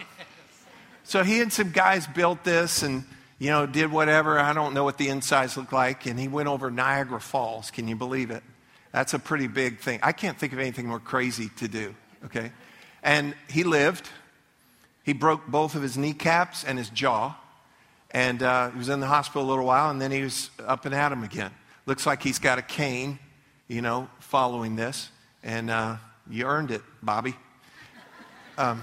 So 1.04 1.22
he 1.22 1.40
and 1.40 1.52
some 1.52 1.70
guys 1.70 2.06
built 2.06 2.44
this 2.44 2.82
and, 2.82 3.04
you 3.38 3.50
know, 3.50 3.64
did 3.64 3.90
whatever. 3.90 4.38
I 4.38 4.52
don't 4.52 4.74
know 4.74 4.84
what 4.84 4.98
the 4.98 5.08
insides 5.08 5.56
look 5.56 5.70
like. 5.72 6.06
And 6.06 6.18
he 6.18 6.28
went 6.28 6.48
over 6.48 6.70
Niagara 6.70 7.20
Falls. 7.20 7.70
Can 7.70 7.88
you 7.88 7.96
believe 7.96 8.30
it? 8.30 8.42
That's 8.96 9.12
a 9.12 9.18
pretty 9.18 9.46
big 9.46 9.80
thing. 9.80 10.00
I 10.02 10.12
can't 10.12 10.38
think 10.38 10.54
of 10.54 10.58
anything 10.58 10.86
more 10.86 10.98
crazy 10.98 11.50
to 11.58 11.68
do, 11.68 11.94
okay? 12.24 12.50
And 13.02 13.34
he 13.46 13.62
lived. 13.62 14.08
He 15.04 15.12
broke 15.12 15.46
both 15.46 15.74
of 15.74 15.82
his 15.82 15.98
kneecaps 15.98 16.64
and 16.64 16.78
his 16.78 16.88
jaw. 16.88 17.36
And 18.10 18.42
uh, 18.42 18.70
he 18.70 18.78
was 18.78 18.88
in 18.88 19.00
the 19.00 19.06
hospital 19.06 19.46
a 19.46 19.48
little 19.50 19.66
while, 19.66 19.90
and 19.90 20.00
then 20.00 20.12
he 20.12 20.22
was 20.22 20.48
up 20.66 20.86
and 20.86 20.94
at 20.94 21.12
him 21.12 21.24
again. 21.24 21.50
Looks 21.84 22.06
like 22.06 22.22
he's 22.22 22.38
got 22.38 22.58
a 22.58 22.62
cane, 22.62 23.18
you 23.68 23.82
know, 23.82 24.08
following 24.18 24.76
this. 24.76 25.10
And 25.42 25.68
uh, 25.68 25.96
you 26.30 26.46
earned 26.46 26.70
it, 26.70 26.80
Bobby. 27.02 27.36
Um, 28.56 28.82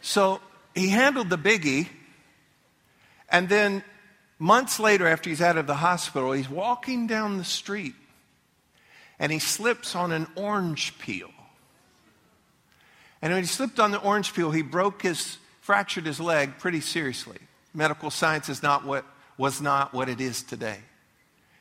so 0.00 0.40
he 0.74 0.88
handled 0.88 1.28
the 1.28 1.36
biggie. 1.36 1.88
And 3.28 3.50
then 3.50 3.84
months 4.38 4.80
later, 4.80 5.06
after 5.06 5.28
he's 5.28 5.42
out 5.42 5.58
of 5.58 5.66
the 5.66 5.74
hospital, 5.74 6.32
he's 6.32 6.48
walking 6.48 7.06
down 7.06 7.36
the 7.36 7.44
street 7.44 7.92
and 9.18 9.32
he 9.32 9.38
slips 9.38 9.94
on 9.94 10.12
an 10.12 10.26
orange 10.36 10.98
peel. 10.98 11.30
And 13.22 13.32
when 13.32 13.42
he 13.42 13.48
slipped 13.48 13.80
on 13.80 13.90
the 13.90 14.00
orange 14.00 14.34
peel, 14.34 14.50
he 14.50 14.62
broke 14.62 15.02
his, 15.02 15.38
fractured 15.60 16.06
his 16.06 16.20
leg 16.20 16.58
pretty 16.58 16.80
seriously. 16.80 17.38
Medical 17.74 18.10
science 18.10 18.48
is 18.48 18.62
not 18.62 18.84
what, 18.84 19.04
was 19.38 19.60
not 19.60 19.92
what 19.92 20.08
it 20.08 20.20
is 20.20 20.42
today. 20.42 20.78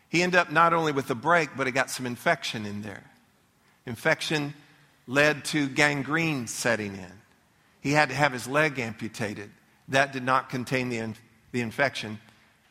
He 0.10 0.22
ended 0.22 0.40
up 0.40 0.52
not 0.52 0.74
only 0.74 0.92
with 0.92 1.10
a 1.10 1.16
break, 1.16 1.50
but 1.58 1.68
he 1.68 1.74
got 1.74 1.90
some 1.90 2.06
infection 2.06 2.66
in 2.66 2.82
there. 2.82 3.04
Infection 3.86 4.54
led 5.08 5.46
to 5.46 5.68
gangrene 5.68 6.48
setting 6.48 6.96
in. 6.96 7.12
He 7.82 7.92
had 7.92 8.10
to 8.10 8.16
have 8.16 8.34
his 8.34 8.48
leg 8.48 8.80
amputated. 8.80 9.52
That 9.90 10.12
did 10.12 10.24
not 10.24 10.50
contain 10.50 10.90
the, 10.90 11.14
the 11.52 11.62
infection, 11.62 12.20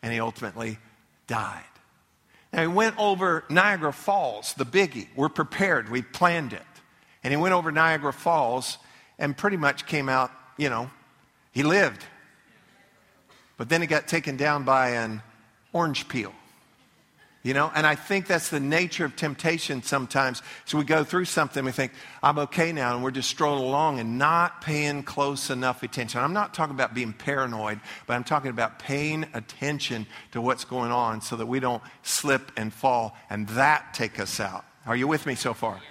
and 0.02 0.12
he 0.12 0.20
ultimately 0.20 0.78
died. 1.26 1.62
Now, 2.54 2.60
he 2.60 2.68
went 2.68 2.96
over 2.98 3.44
Niagara 3.48 3.92
Falls, 3.92 4.54
the 4.54 4.64
biggie. 4.64 5.08
We're 5.16 5.28
prepared, 5.28 5.88
we 5.88 6.02
planned 6.02 6.52
it. 6.52 6.62
And 7.24 7.32
he 7.32 7.36
went 7.36 7.52
over 7.52 7.72
Niagara 7.72 8.12
Falls 8.12 8.78
and 9.18 9.36
pretty 9.36 9.56
much 9.56 9.86
came 9.86 10.08
out, 10.08 10.30
you 10.56 10.70
know, 10.70 10.88
he 11.50 11.64
lived. 11.64 12.04
But 13.56 13.68
then 13.68 13.80
he 13.80 13.88
got 13.88 14.06
taken 14.06 14.36
down 14.36 14.62
by 14.62 14.90
an 14.90 15.20
orange 15.72 16.06
peel. 16.06 16.32
You 17.44 17.52
know, 17.52 17.70
and 17.74 17.87
I 17.87 17.94
think 17.94 18.26
that's 18.26 18.48
the 18.48 18.59
nature 18.59 19.04
of 19.04 19.16
temptation 19.16 19.83
sometimes. 19.83 20.42
So 20.64 20.78
we 20.78 20.85
go 20.85 21.04
through 21.04 21.26
something, 21.26 21.62
we 21.62 21.72
think, 21.72 21.92
I'm 22.22 22.38
okay 22.38 22.72
now, 22.72 22.94
and 22.94 23.04
we're 23.04 23.11
just 23.11 23.28
strolling 23.28 23.62
along 23.62 24.00
and 24.00 24.18
not 24.18 24.62
paying 24.62 25.02
close 25.02 25.50
enough 25.50 25.83
attention. 25.83 26.22
I'm 26.22 26.33
not 26.33 26.54
talking 26.54 26.74
about 26.74 26.94
being 26.94 27.12
paranoid, 27.12 27.80
but 28.07 28.14
I'm 28.14 28.24
talking 28.24 28.48
about 28.48 28.78
paying 28.78 29.26
attention 29.35 30.07
to 30.33 30.40
what's 30.40 30.64
going 30.64 30.90
on 30.90 31.20
so 31.20 31.37
that 31.37 31.44
we 31.44 31.61
don't 31.61 31.83
slip 32.02 32.50
and 32.57 32.72
fall 32.72 33.14
and 33.28 33.46
that 33.48 33.92
take 33.92 34.18
us 34.18 34.40
out. 34.40 34.64
Are 34.87 34.96
you 34.96 35.07
with 35.07 35.26
me 35.26 35.35
so 35.35 35.52
far? 35.52 35.83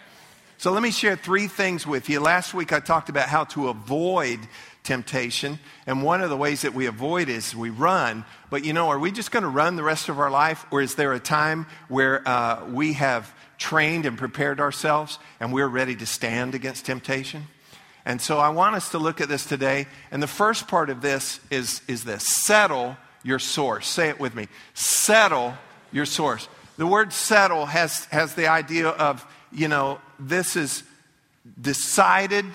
So 0.57 0.71
let 0.71 0.81
me 0.81 0.89
share 0.89 1.15
three 1.15 1.47
things 1.47 1.85
with 1.85 2.09
you. 2.09 2.19
Last 2.19 2.55
week 2.55 2.73
I 2.73 2.79
talked 2.79 3.09
about 3.09 3.29
how 3.29 3.43
to 3.43 3.69
avoid 3.69 4.39
temptation. 4.83 5.59
And 5.87 6.03
one 6.03 6.21
of 6.21 6.29
the 6.29 6.37
ways 6.37 6.61
that 6.61 6.73
we 6.73 6.85
avoid 6.85 7.29
is 7.29 7.55
we 7.55 7.69
run. 7.69 8.25
But 8.49 8.65
you 8.65 8.73
know, 8.73 8.89
are 8.89 8.99
we 8.99 9.11
just 9.11 9.31
going 9.31 9.43
to 9.43 9.49
run 9.49 9.75
the 9.75 9.83
rest 9.83 10.09
of 10.09 10.19
our 10.19 10.29
life? 10.29 10.65
Or 10.71 10.81
is 10.81 10.95
there 10.95 11.13
a 11.13 11.19
time 11.19 11.65
where 11.87 12.27
uh, 12.27 12.65
we 12.69 12.93
have 12.93 13.33
trained 13.57 14.05
and 14.05 14.17
prepared 14.17 14.59
ourselves 14.59 15.19
and 15.39 15.53
we're 15.53 15.67
ready 15.67 15.95
to 15.95 16.05
stand 16.05 16.53
against 16.53 16.85
temptation? 16.85 17.47
And 18.05 18.21
so 18.21 18.37
I 18.37 18.49
want 18.49 18.75
us 18.75 18.89
to 18.89 18.97
look 18.97 19.21
at 19.21 19.29
this 19.29 19.45
today. 19.45 19.87
And 20.11 20.21
the 20.21 20.27
first 20.27 20.67
part 20.67 20.89
of 20.89 21.01
this 21.01 21.39
is, 21.49 21.81
is 21.87 22.03
this 22.03 22.25
settle 22.25 22.97
your 23.23 23.39
source. 23.39 23.87
Say 23.87 24.09
it 24.09 24.19
with 24.19 24.35
me 24.35 24.47
settle 24.73 25.53
your 25.91 26.05
source. 26.05 26.49
The 26.77 26.87
word 26.87 27.13
settle 27.13 27.67
has, 27.67 28.05
has 28.05 28.35
the 28.35 28.47
idea 28.47 28.89
of, 28.89 29.25
you 29.51 29.67
know, 29.67 29.99
this 30.19 30.55
is 30.55 30.83
decided, 31.59 32.45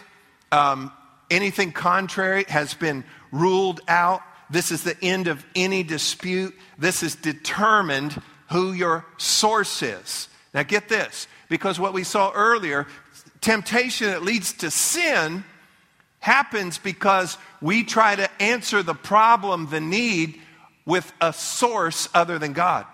um, 0.50 0.92
Anything 1.30 1.72
contrary 1.72 2.44
has 2.48 2.74
been 2.74 3.04
ruled 3.32 3.80
out. 3.88 4.22
This 4.50 4.70
is 4.70 4.82
the 4.82 4.96
end 5.02 5.28
of 5.28 5.44
any 5.54 5.82
dispute. 5.82 6.54
This 6.78 7.02
is 7.02 7.14
determined 7.14 8.20
who 8.50 8.72
your 8.72 9.04
source 9.18 9.82
is. 9.82 10.28
Now, 10.54 10.62
get 10.62 10.88
this 10.88 11.26
because 11.48 11.78
what 11.78 11.92
we 11.92 12.04
saw 12.04 12.32
earlier, 12.34 12.86
temptation 13.40 14.08
that 14.08 14.22
leads 14.22 14.54
to 14.54 14.70
sin 14.70 15.44
happens 16.20 16.78
because 16.78 17.36
we 17.60 17.84
try 17.84 18.16
to 18.16 18.42
answer 18.42 18.82
the 18.82 18.94
problem, 18.94 19.68
the 19.70 19.80
need, 19.80 20.40
with 20.86 21.12
a 21.20 21.32
source 21.32 22.08
other 22.14 22.38
than 22.38 22.54
God. 22.54 22.86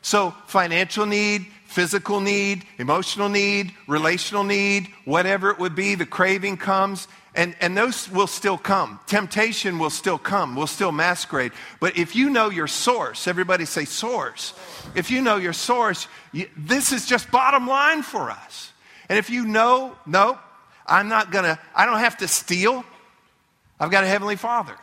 So, 0.00 0.34
financial 0.46 1.06
need, 1.06 1.46
physical 1.66 2.20
need, 2.20 2.64
emotional 2.78 3.28
need, 3.28 3.74
relational 3.86 4.44
need, 4.44 4.88
whatever 5.04 5.50
it 5.50 5.58
would 5.58 5.74
be, 5.74 5.94
the 5.94 6.06
craving 6.06 6.56
comes, 6.56 7.08
and, 7.34 7.56
and 7.60 7.76
those 7.76 8.08
will 8.10 8.28
still 8.28 8.56
come. 8.56 9.00
Temptation 9.06 9.78
will 9.78 9.90
still 9.90 10.18
come, 10.18 10.54
will 10.54 10.68
still 10.68 10.92
masquerade. 10.92 11.52
But 11.80 11.98
if 11.98 12.14
you 12.14 12.30
know 12.30 12.48
your 12.50 12.68
source, 12.68 13.26
everybody 13.26 13.64
say 13.64 13.84
source. 13.84 14.54
If 14.94 15.10
you 15.10 15.20
know 15.20 15.36
your 15.36 15.52
source, 15.52 16.06
you, 16.32 16.48
this 16.56 16.92
is 16.92 17.06
just 17.06 17.30
bottom 17.30 17.66
line 17.66 18.02
for 18.02 18.30
us. 18.30 18.72
And 19.08 19.18
if 19.18 19.30
you 19.30 19.46
know, 19.46 19.96
no, 20.06 20.38
I'm 20.86 21.08
not 21.08 21.32
going 21.32 21.44
to, 21.44 21.58
I 21.74 21.86
don't 21.86 21.98
have 21.98 22.18
to 22.18 22.28
steal. 22.28 22.84
I've 23.80 23.90
got 23.90 24.04
a 24.04 24.06
Heavenly 24.06 24.36
Father. 24.36 24.76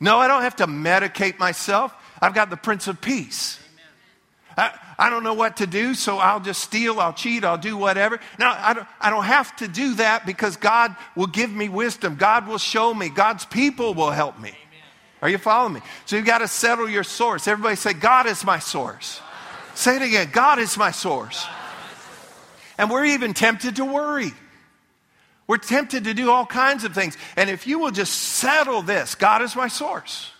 No, 0.00 0.18
I 0.18 0.28
don't 0.28 0.42
have 0.42 0.56
to 0.56 0.66
medicate 0.66 1.38
myself. 1.38 1.94
I've 2.22 2.34
got 2.34 2.50
the 2.50 2.56
Prince 2.56 2.86
of 2.88 3.00
Peace. 3.00 3.58
I, 4.56 4.78
I 4.98 5.10
don't 5.10 5.22
know 5.22 5.34
what 5.34 5.58
to 5.58 5.66
do, 5.66 5.94
so 5.94 6.18
I'll 6.18 6.40
just 6.40 6.60
steal, 6.60 6.98
I'll 6.98 7.12
cheat, 7.12 7.44
I'll 7.44 7.56
do 7.56 7.76
whatever. 7.76 8.18
Now, 8.38 8.56
I 8.58 8.74
don't, 8.74 8.88
I 9.00 9.10
don't 9.10 9.24
have 9.24 9.54
to 9.56 9.68
do 9.68 9.94
that 9.94 10.26
because 10.26 10.56
God 10.56 10.96
will 11.14 11.28
give 11.28 11.52
me 11.52 11.68
wisdom. 11.68 12.16
God 12.16 12.48
will 12.48 12.58
show 12.58 12.92
me. 12.92 13.08
God's 13.08 13.44
people 13.44 13.94
will 13.94 14.10
help 14.10 14.40
me. 14.40 14.52
Are 15.22 15.28
you 15.28 15.38
following 15.38 15.74
me? 15.74 15.80
So 16.06 16.16
you've 16.16 16.26
got 16.26 16.38
to 16.38 16.48
settle 16.48 16.88
your 16.88 17.04
source. 17.04 17.46
Everybody 17.46 17.76
say, 17.76 17.92
God 17.92 18.26
is 18.26 18.44
my 18.44 18.58
source. 18.58 19.20
Say 19.74 19.94
it 19.94 20.02
again 20.02 20.30
God 20.32 20.58
is 20.58 20.76
my 20.76 20.90
source. 20.90 21.46
And 22.76 22.90
we're 22.90 23.06
even 23.06 23.34
tempted 23.34 23.76
to 23.76 23.84
worry. 23.84 24.32
We're 25.46 25.58
tempted 25.58 26.04
to 26.04 26.14
do 26.14 26.30
all 26.30 26.44
kinds 26.44 26.84
of 26.84 26.94
things. 26.94 27.16
And 27.36 27.48
if 27.48 27.66
you 27.66 27.78
will 27.78 27.90
just 27.90 28.12
settle 28.12 28.82
this 28.82 29.14
God 29.14 29.42
is 29.42 29.54
my 29.54 29.68
source. 29.68 30.32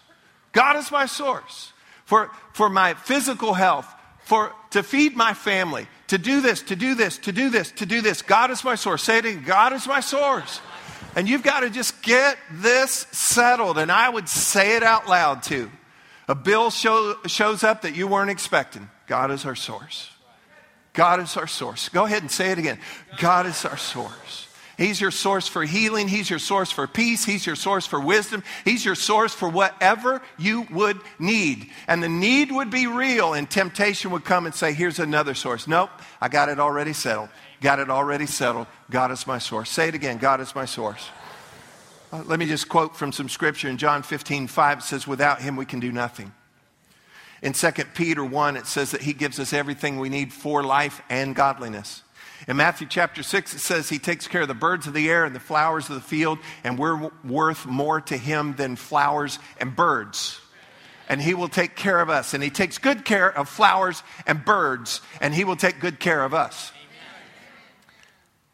God 0.52 0.76
is 0.76 0.90
my 0.90 1.06
source 1.06 1.72
for, 2.04 2.30
for 2.52 2.68
my 2.68 2.94
physical 2.94 3.54
health, 3.54 3.86
for 4.28 4.52
to 4.72 4.82
feed 4.82 5.16
my 5.16 5.32
family, 5.32 5.88
to 6.08 6.18
do 6.18 6.42
this, 6.42 6.60
to 6.64 6.76
do 6.76 6.94
this, 6.94 7.16
to 7.16 7.32
do 7.32 7.48
this, 7.48 7.70
to 7.72 7.86
do 7.86 8.02
this. 8.02 8.20
God 8.20 8.50
is 8.50 8.62
my 8.62 8.74
source. 8.74 9.02
Say 9.02 9.18
it 9.18 9.24
again 9.24 9.42
God 9.46 9.72
is 9.72 9.86
my 9.86 10.00
source. 10.00 10.60
And 11.16 11.26
you've 11.26 11.42
got 11.42 11.60
to 11.60 11.70
just 11.70 12.02
get 12.02 12.36
this 12.52 13.06
settled. 13.10 13.78
And 13.78 13.90
I 13.90 14.06
would 14.06 14.28
say 14.28 14.76
it 14.76 14.82
out 14.82 15.08
loud 15.08 15.42
too. 15.42 15.70
A 16.28 16.34
bill 16.34 16.68
show, 16.68 17.16
shows 17.26 17.64
up 17.64 17.82
that 17.82 17.96
you 17.96 18.06
weren't 18.06 18.30
expecting. 18.30 18.90
God 19.06 19.30
is 19.30 19.46
our 19.46 19.56
source. 19.56 20.10
God 20.92 21.20
is 21.20 21.34
our 21.38 21.46
source. 21.46 21.88
Go 21.88 22.04
ahead 22.04 22.20
and 22.20 22.30
say 22.30 22.50
it 22.50 22.58
again. 22.58 22.78
God 23.16 23.46
is 23.46 23.64
our 23.64 23.78
source. 23.78 24.47
He's 24.78 25.00
your 25.00 25.10
source 25.10 25.48
for 25.48 25.64
healing. 25.64 26.06
He's 26.06 26.30
your 26.30 26.38
source 26.38 26.70
for 26.70 26.86
peace. 26.86 27.24
He's 27.24 27.44
your 27.44 27.56
source 27.56 27.84
for 27.84 27.98
wisdom. 27.98 28.44
He's 28.64 28.84
your 28.84 28.94
source 28.94 29.34
for 29.34 29.48
whatever 29.48 30.22
you 30.38 30.68
would 30.70 31.00
need. 31.18 31.68
And 31.88 32.00
the 32.00 32.08
need 32.08 32.52
would 32.52 32.70
be 32.70 32.86
real, 32.86 33.34
and 33.34 33.50
temptation 33.50 34.12
would 34.12 34.24
come 34.24 34.46
and 34.46 34.54
say, 34.54 34.72
Here's 34.72 35.00
another 35.00 35.34
source. 35.34 35.66
Nope, 35.66 35.90
I 36.20 36.28
got 36.28 36.48
it 36.48 36.60
already 36.60 36.92
settled. 36.92 37.28
Got 37.60 37.80
it 37.80 37.90
already 37.90 38.26
settled. 38.26 38.68
God 38.88 39.10
is 39.10 39.26
my 39.26 39.38
source. 39.38 39.68
Say 39.68 39.88
it 39.88 39.96
again 39.96 40.18
God 40.18 40.40
is 40.40 40.54
my 40.54 40.64
source. 40.64 41.10
Uh, 42.12 42.22
let 42.26 42.38
me 42.38 42.46
just 42.46 42.68
quote 42.68 42.96
from 42.96 43.10
some 43.10 43.28
scripture 43.28 43.68
in 43.68 43.78
John 43.78 44.04
15, 44.04 44.46
5. 44.46 44.78
It 44.78 44.82
says, 44.82 45.08
Without 45.08 45.42
him 45.42 45.56
we 45.56 45.66
can 45.66 45.80
do 45.80 45.90
nothing. 45.90 46.32
In 47.42 47.52
2 47.52 47.70
Peter 47.94 48.24
1, 48.24 48.56
it 48.56 48.66
says 48.66 48.92
that 48.92 49.02
he 49.02 49.12
gives 49.12 49.40
us 49.40 49.52
everything 49.52 49.98
we 49.98 50.08
need 50.08 50.32
for 50.32 50.62
life 50.62 51.02
and 51.10 51.34
godliness. 51.34 52.02
In 52.46 52.56
Matthew 52.56 52.86
chapter 52.88 53.22
6, 53.22 53.54
it 53.54 53.58
says 53.58 53.88
he 53.88 53.98
takes 53.98 54.28
care 54.28 54.42
of 54.42 54.48
the 54.48 54.54
birds 54.54 54.86
of 54.86 54.94
the 54.94 55.10
air 55.10 55.24
and 55.24 55.34
the 55.34 55.40
flowers 55.40 55.88
of 55.88 55.96
the 55.96 56.00
field, 56.00 56.38
and 56.62 56.78
we're 56.78 57.10
worth 57.24 57.66
more 57.66 58.00
to 58.02 58.16
him 58.16 58.54
than 58.54 58.76
flowers 58.76 59.38
and 59.58 59.74
birds. 59.74 60.40
And 61.08 61.20
he 61.20 61.34
will 61.34 61.48
take 61.48 61.74
care 61.74 62.00
of 62.00 62.10
us. 62.10 62.34
And 62.34 62.42
he 62.42 62.50
takes 62.50 62.78
good 62.78 63.04
care 63.04 63.36
of 63.36 63.48
flowers 63.48 64.02
and 64.26 64.44
birds, 64.44 65.00
and 65.20 65.34
he 65.34 65.44
will 65.44 65.56
take 65.56 65.80
good 65.80 65.98
care 65.98 66.22
of 66.22 66.34
us. 66.34 66.70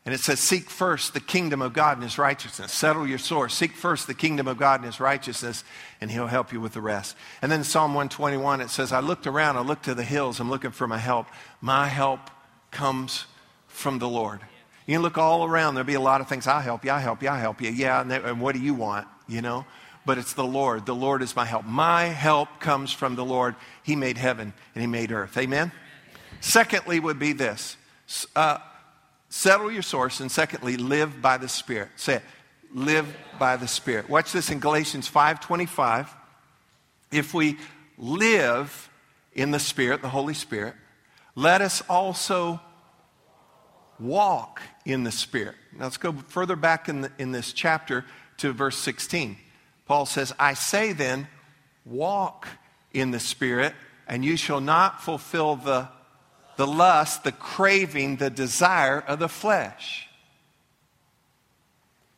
And 0.04 0.14
it 0.14 0.20
says, 0.20 0.38
Seek 0.38 0.68
first 0.68 1.14
the 1.14 1.20
kingdom 1.20 1.62
of 1.62 1.72
God 1.72 1.96
and 1.96 2.02
his 2.02 2.18
righteousness. 2.18 2.72
Settle 2.72 3.06
your 3.06 3.18
source. 3.18 3.54
Seek 3.54 3.72
first 3.72 4.06
the 4.06 4.14
kingdom 4.14 4.46
of 4.46 4.58
God 4.58 4.80
and 4.80 4.86
his 4.86 5.00
righteousness, 5.00 5.64
and 6.00 6.10
he'll 6.10 6.26
help 6.26 6.52
you 6.52 6.60
with 6.60 6.74
the 6.74 6.82
rest. 6.82 7.16
And 7.40 7.50
then 7.50 7.64
Psalm 7.64 7.94
121, 7.94 8.60
it 8.60 8.70
says, 8.70 8.92
I 8.92 9.00
looked 9.00 9.26
around, 9.26 9.56
I 9.56 9.62
looked 9.62 9.86
to 9.86 9.94
the 9.94 10.04
hills, 10.04 10.40
I'm 10.40 10.50
looking 10.50 10.72
for 10.72 10.86
my 10.86 10.98
help. 10.98 11.26
My 11.60 11.88
help 11.88 12.20
comes 12.70 13.24
from 13.74 13.98
the 13.98 14.08
Lord. 14.08 14.40
You 14.86 14.94
can 14.94 15.02
look 15.02 15.18
all 15.18 15.44
around. 15.44 15.74
There'll 15.74 15.86
be 15.86 15.94
a 15.94 16.00
lot 16.00 16.20
of 16.20 16.28
things. 16.28 16.46
I'll 16.46 16.60
help 16.60 16.84
you. 16.84 16.90
I'll 16.90 17.00
help 17.00 17.22
you. 17.22 17.28
I'll 17.28 17.40
help 17.40 17.60
you. 17.60 17.70
Yeah. 17.70 18.00
And, 18.00 18.12
and 18.12 18.40
what 18.40 18.54
do 18.54 18.60
you 18.60 18.74
want? 18.74 19.06
You 19.26 19.42
know? 19.42 19.66
But 20.06 20.18
it's 20.18 20.34
the 20.34 20.44
Lord. 20.44 20.86
The 20.86 20.94
Lord 20.94 21.22
is 21.22 21.34
my 21.34 21.46
help. 21.46 21.64
My 21.64 22.04
help 22.04 22.60
comes 22.60 22.92
from 22.92 23.16
the 23.16 23.24
Lord. 23.24 23.56
He 23.82 23.96
made 23.96 24.18
heaven 24.18 24.52
and 24.74 24.82
He 24.82 24.86
made 24.86 25.10
earth. 25.10 25.36
Amen? 25.38 25.72
Secondly, 26.40 27.00
would 27.00 27.18
be 27.18 27.32
this 27.32 27.76
uh, 28.36 28.58
settle 29.30 29.72
your 29.72 29.82
source. 29.82 30.20
And 30.20 30.30
secondly, 30.30 30.76
live 30.76 31.22
by 31.22 31.38
the 31.38 31.48
Spirit. 31.48 31.88
Say 31.96 32.16
it. 32.16 32.22
Live 32.74 33.06
by 33.38 33.56
the 33.56 33.68
Spirit. 33.68 34.10
Watch 34.10 34.32
this 34.32 34.50
in 34.50 34.60
Galatians 34.60 35.08
5:25. 35.10 36.08
If 37.10 37.32
we 37.32 37.56
live 37.96 38.90
in 39.34 39.52
the 39.52 39.58
Spirit, 39.58 40.02
the 40.02 40.08
Holy 40.08 40.34
Spirit, 40.34 40.74
let 41.34 41.62
us 41.62 41.82
also 41.88 42.60
walk 43.98 44.60
in 44.84 45.04
the 45.04 45.12
Spirit. 45.12 45.56
Now 45.72 45.84
let's 45.84 45.96
go 45.96 46.12
further 46.12 46.56
back 46.56 46.88
in, 46.88 47.02
the, 47.02 47.12
in 47.18 47.32
this 47.32 47.52
chapter 47.52 48.04
to 48.38 48.52
verse 48.52 48.76
16. 48.78 49.36
Paul 49.86 50.06
says, 50.06 50.32
I 50.38 50.54
say 50.54 50.92
then, 50.92 51.28
walk 51.84 52.48
in 52.92 53.10
the 53.10 53.20
Spirit, 53.20 53.74
and 54.06 54.24
you 54.24 54.36
shall 54.36 54.60
not 54.60 55.02
fulfill 55.02 55.56
the, 55.56 55.88
the 56.56 56.66
lust, 56.66 57.24
the 57.24 57.32
craving, 57.32 58.16
the 58.16 58.30
desire 58.30 59.00
of 59.00 59.18
the 59.18 59.28
flesh. 59.28 60.08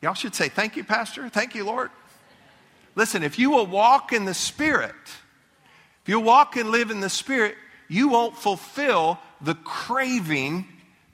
Y'all 0.01 0.13
should 0.13 0.35
say, 0.35 0.47
Thank 0.49 0.75
you, 0.75 0.83
Pastor. 0.83 1.27
Thank 1.29 1.55
you, 1.55 1.65
Lord. 1.65 1.89
Listen, 2.95 3.23
if 3.23 3.37
you 3.37 3.51
will 3.51 3.65
walk 3.65 4.13
in 4.13 4.25
the 4.25 4.33
Spirit, 4.33 4.95
if 6.03 6.09
you 6.09 6.19
walk 6.19 6.55
and 6.55 6.69
live 6.69 6.89
in 6.89 6.99
the 6.99 7.09
Spirit, 7.09 7.55
you 7.87 8.09
won't 8.09 8.35
fulfill 8.35 9.19
the 9.41 9.55
craving 9.55 10.65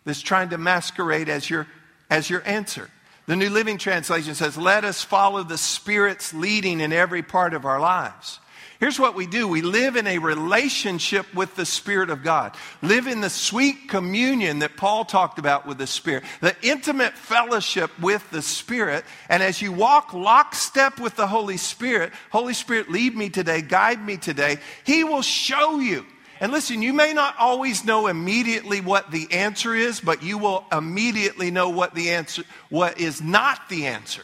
that's 0.06 0.22
trying 0.22 0.50
to 0.50 0.58
masquerade 0.58 1.30
as 1.30 1.50
your, 1.50 1.68
as 2.10 2.30
your 2.30 2.46
answer. 2.46 2.90
The 3.26 3.36
New 3.36 3.50
Living 3.50 3.78
Translation 3.78 4.36
says, 4.36 4.58
Let 4.58 4.84
us 4.84 5.04
follow 5.04 5.44
the 5.44 5.58
Spirit's 5.58 6.34
leading 6.34 6.82
in 6.82 6.92
every 6.92 7.24
part 7.24 7.54
of 7.54 7.66
our 7.66 7.80
lives. 7.80 8.40
Here's 8.84 9.00
what 9.00 9.16
we 9.16 9.28
do 9.28 9.48
we 9.48 9.62
live 9.62 9.96
in 9.96 10.08
a 10.08 10.20
relationship 10.20 11.34
with 11.34 11.56
the 11.56 11.66
Spirit 11.66 12.10
of 12.10 12.22
God, 12.22 12.54
live 12.82 13.08
in 13.08 13.22
the 13.22 13.30
sweet 13.30 13.88
communion 13.88 14.60
that 14.60 14.76
Paul 14.76 15.06
talked 15.06 15.40
about 15.40 15.66
with 15.66 15.78
the 15.78 15.88
Spirit, 15.88 16.26
the 16.42 16.54
intimate 16.62 17.14
fellowship 17.14 17.98
with 18.02 18.30
the 18.30 18.42
Spirit. 18.42 19.06
And 19.30 19.42
as 19.42 19.62
you 19.62 19.72
walk 19.72 20.14
lockstep 20.14 21.00
with 21.00 21.16
the 21.16 21.28
Holy 21.28 21.56
Spirit, 21.56 22.12
Holy 22.30 22.54
Spirit, 22.54 22.92
lead 22.92 23.16
me 23.16 23.30
today, 23.30 23.62
guide 23.62 24.06
me 24.06 24.18
today, 24.18 24.58
He 24.84 25.06
will 25.06 25.22
show 25.22 25.80
you 25.80 26.06
and 26.44 26.52
listen, 26.52 26.82
you 26.82 26.92
may 26.92 27.14
not 27.14 27.36
always 27.40 27.86
know 27.86 28.08
immediately 28.08 28.82
what 28.82 29.12
the 29.12 29.32
answer 29.32 29.74
is, 29.74 30.02
but 30.02 30.22
you 30.24 30.38
will 30.38 30.66
immediately 30.74 31.52
know 31.52 31.70
what 31.70 31.96
the 31.96 32.10
answer 32.10 32.44
what 32.68 33.00
is 33.00 33.22
not 33.22 33.70
the 33.70 33.86
answer. 33.86 34.24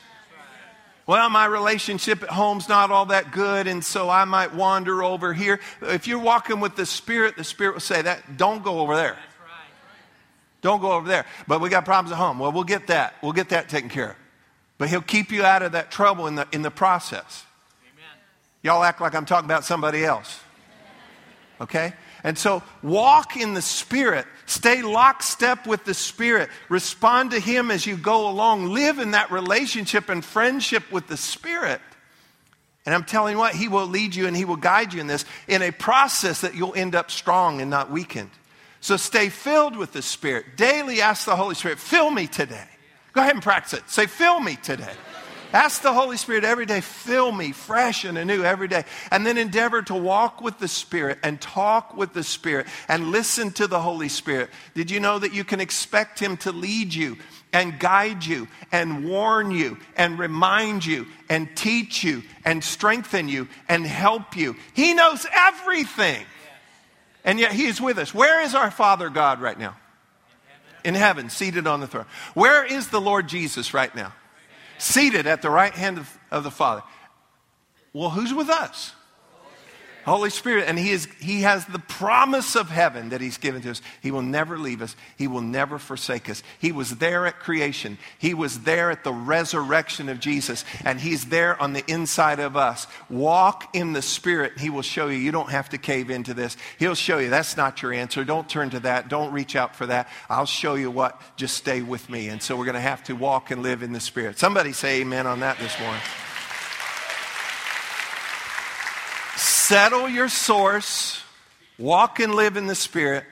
Well, 1.07 1.29
my 1.29 1.45
relationship 1.45 2.21
at 2.21 2.29
home's 2.29 2.67
not 2.67 2.91
all 2.91 3.05
that 3.05 3.31
good, 3.31 3.67
and 3.67 3.81
so 3.81 4.09
I 4.09 4.25
might 4.25 4.53
wander 4.53 5.01
over 5.01 5.33
here. 5.33 5.61
If 5.81 6.07
you're 6.07 6.19
walking 6.19 6.59
with 6.59 6.75
the 6.75 6.85
Spirit, 6.85 7.37
the 7.37 7.45
Spirit 7.45 7.75
will 7.75 7.79
say 7.79 8.01
that 8.01 8.35
don't 8.35 8.65
go 8.65 8.81
over 8.81 8.97
there. 8.97 9.17
Don't 10.59 10.81
go 10.81 10.91
over 10.91 11.07
there. 11.07 11.25
But 11.47 11.61
we 11.61 11.69
got 11.69 11.85
problems 11.85 12.11
at 12.11 12.17
home. 12.17 12.37
Well, 12.37 12.51
we'll 12.51 12.65
get 12.65 12.87
that. 12.87 13.13
We'll 13.23 13.31
get 13.31 13.47
that 13.49 13.69
taken 13.69 13.87
care 13.87 14.09
of. 14.09 14.15
But 14.77 14.89
he'll 14.89 15.01
keep 15.01 15.31
you 15.31 15.45
out 15.45 15.63
of 15.63 15.71
that 15.71 15.89
trouble 15.89 16.27
in 16.27 16.35
the 16.35 16.45
in 16.51 16.63
the 16.63 16.71
process. 16.71 17.45
Amen. 17.81 18.05
Y'all 18.61 18.83
act 18.83 18.99
like 18.99 19.15
I'm 19.15 19.25
talking 19.25 19.45
about 19.45 19.63
somebody 19.63 20.03
else. 20.03 20.41
Okay? 21.61 21.93
And 22.23 22.37
so 22.37 22.63
walk 22.81 23.37
in 23.37 23.53
the 23.53 23.61
Spirit. 23.61 24.25
Stay 24.45 24.81
lockstep 24.81 25.65
with 25.65 25.85
the 25.85 25.93
Spirit. 25.93 26.49
Respond 26.67 27.31
to 27.31 27.39
Him 27.39 27.71
as 27.71 27.85
you 27.85 27.95
go 27.95 28.29
along. 28.29 28.73
Live 28.73 28.99
in 28.99 29.11
that 29.11 29.31
relationship 29.31 30.09
and 30.09 30.23
friendship 30.23 30.91
with 30.91 31.07
the 31.07 31.17
Spirit. 31.17 31.81
And 32.85 32.95
I'm 32.95 33.03
telling 33.03 33.33
you 33.33 33.39
what, 33.39 33.55
He 33.55 33.67
will 33.67 33.87
lead 33.87 34.15
you 34.15 34.27
and 34.27 34.35
He 34.35 34.45
will 34.45 34.55
guide 34.55 34.93
you 34.93 34.99
in 34.99 35.07
this 35.07 35.25
in 35.47 35.61
a 35.61 35.71
process 35.71 36.41
that 36.41 36.55
you'll 36.55 36.75
end 36.75 36.95
up 36.95 37.11
strong 37.11 37.61
and 37.61 37.69
not 37.69 37.91
weakened. 37.91 38.31
So 38.81 38.97
stay 38.97 39.29
filled 39.29 39.75
with 39.75 39.93
the 39.93 40.01
Spirit. 40.01 40.57
Daily 40.57 41.01
ask 41.01 41.25
the 41.25 41.35
Holy 41.35 41.55
Spirit, 41.55 41.79
fill 41.79 42.09
me 42.11 42.27
today. 42.27 42.67
Go 43.13 43.21
ahead 43.21 43.33
and 43.33 43.43
practice 43.43 43.73
it. 43.73 43.89
Say, 43.89 44.05
fill 44.05 44.39
me 44.39 44.55
today. 44.55 44.93
Ask 45.51 45.81
the 45.81 45.93
Holy 45.93 46.17
Spirit 46.17 46.43
every 46.43 46.67
day, 46.67 46.79
fill 46.79 47.31
me 47.31 47.53
fresh 47.53 48.05
and 48.05 48.19
anew 48.19 48.43
every 48.43 48.67
day. 48.67 48.83
And 49.09 49.25
then 49.25 49.37
endeavor 49.37 49.81
to 49.83 49.95
walk 49.95 50.41
with 50.41 50.59
the 50.59 50.67
Spirit 50.67 51.17
and 51.23 51.41
talk 51.41 51.97
with 51.97 52.13
the 52.13 52.23
Spirit 52.23 52.67
and 52.87 53.11
listen 53.11 53.51
to 53.53 53.65
the 53.65 53.81
Holy 53.81 54.09
Spirit. 54.09 54.51
Did 54.75 54.91
you 54.91 54.99
know 54.99 55.17
that 55.17 55.33
you 55.33 55.43
can 55.43 55.59
expect 55.59 56.19
Him 56.19 56.37
to 56.37 56.51
lead 56.51 56.93
you 56.93 57.17
and 57.51 57.79
guide 57.79 58.23
you 58.23 58.47
and 58.71 59.09
warn 59.09 59.49
you 59.49 59.77
and 59.97 60.19
remind 60.19 60.85
you 60.85 61.07
and 61.29 61.49
teach 61.55 62.03
you 62.03 62.21
and 62.45 62.63
strengthen 62.63 63.27
you 63.27 63.47
and 63.67 63.87
help 63.87 64.37
you? 64.37 64.55
He 64.75 64.93
knows 64.93 65.25
everything. 65.33 66.23
And 67.25 67.39
yet 67.39 67.53
He 67.53 67.65
is 67.65 67.81
with 67.81 67.97
us. 67.97 68.13
Where 68.13 68.41
is 68.41 68.53
our 68.53 68.69
Father 68.69 69.09
God 69.09 69.41
right 69.41 69.57
now? 69.57 69.75
In 70.85 70.93
heaven, 70.93 71.31
seated 71.31 71.65
on 71.65 71.79
the 71.79 71.87
throne. 71.87 72.05
Where 72.35 72.63
is 72.63 72.89
the 72.89 73.01
Lord 73.01 73.27
Jesus 73.27 73.73
right 73.73 73.93
now? 73.95 74.13
Seated 74.79 75.27
at 75.27 75.41
the 75.41 75.49
right 75.49 75.73
hand 75.73 75.97
of, 75.97 76.17
of 76.31 76.43
the 76.43 76.51
Father. 76.51 76.83
Well, 77.93 78.09
who's 78.09 78.33
with 78.33 78.49
us? 78.49 78.93
Holy 80.09 80.29
Spirit, 80.29 80.65
and 80.67 80.77
he, 80.77 80.91
is, 80.91 81.07
he 81.19 81.41
has 81.41 81.65
the 81.65 81.79
promise 81.79 82.55
of 82.55 82.69
heaven 82.69 83.09
that 83.09 83.21
He's 83.21 83.37
given 83.37 83.61
to 83.61 83.71
us. 83.71 83.81
He 84.01 84.11
will 84.11 84.21
never 84.21 84.57
leave 84.57 84.81
us, 84.81 84.95
He 85.17 85.27
will 85.27 85.41
never 85.41 85.77
forsake 85.77 86.29
us. 86.29 86.43
He 86.59 86.71
was 86.71 86.97
there 86.97 87.25
at 87.25 87.39
creation, 87.39 87.97
He 88.17 88.33
was 88.33 88.61
there 88.61 88.91
at 88.91 89.03
the 89.03 89.13
resurrection 89.13 90.09
of 90.09 90.19
Jesus, 90.19 90.65
and 90.83 90.99
He's 90.99 91.25
there 91.25 91.61
on 91.61 91.73
the 91.73 91.83
inside 91.91 92.39
of 92.39 92.57
us. 92.57 92.87
Walk 93.09 93.75
in 93.75 93.93
the 93.93 94.01
Spirit, 94.01 94.59
He 94.59 94.69
will 94.69 94.81
show 94.81 95.07
you. 95.07 95.17
You 95.17 95.31
don't 95.31 95.51
have 95.51 95.69
to 95.69 95.77
cave 95.77 96.09
into 96.09 96.33
this. 96.33 96.57
He'll 96.77 96.95
show 96.95 97.19
you 97.19 97.29
that's 97.29 97.57
not 97.57 97.81
your 97.81 97.93
answer. 97.93 98.23
Don't 98.23 98.49
turn 98.49 98.69
to 98.71 98.79
that. 98.81 99.09
Don't 99.09 99.31
reach 99.31 99.55
out 99.55 99.75
for 99.75 99.85
that. 99.87 100.09
I'll 100.29 100.45
show 100.45 100.75
you 100.75 100.91
what. 100.91 101.21
Just 101.35 101.57
stay 101.57 101.81
with 101.81 102.09
me. 102.09 102.29
And 102.29 102.41
so 102.41 102.55
we're 102.55 102.65
going 102.65 102.75
to 102.75 102.81
have 102.81 103.03
to 103.05 103.13
walk 103.13 103.51
and 103.51 103.61
live 103.61 103.83
in 103.83 103.93
the 103.93 103.99
Spirit. 103.99 104.39
Somebody 104.39 104.73
say 104.73 105.01
amen 105.01 105.27
on 105.27 105.41
that 105.41 105.57
this 105.59 105.79
morning. 105.79 106.01
Settle 109.69 110.09
your 110.09 110.29
source 110.29 111.21
walk 111.77 112.19
and 112.19 112.33
live 112.33 112.57
in 112.57 112.65
the 112.65 112.73
Spirit, 112.73 113.23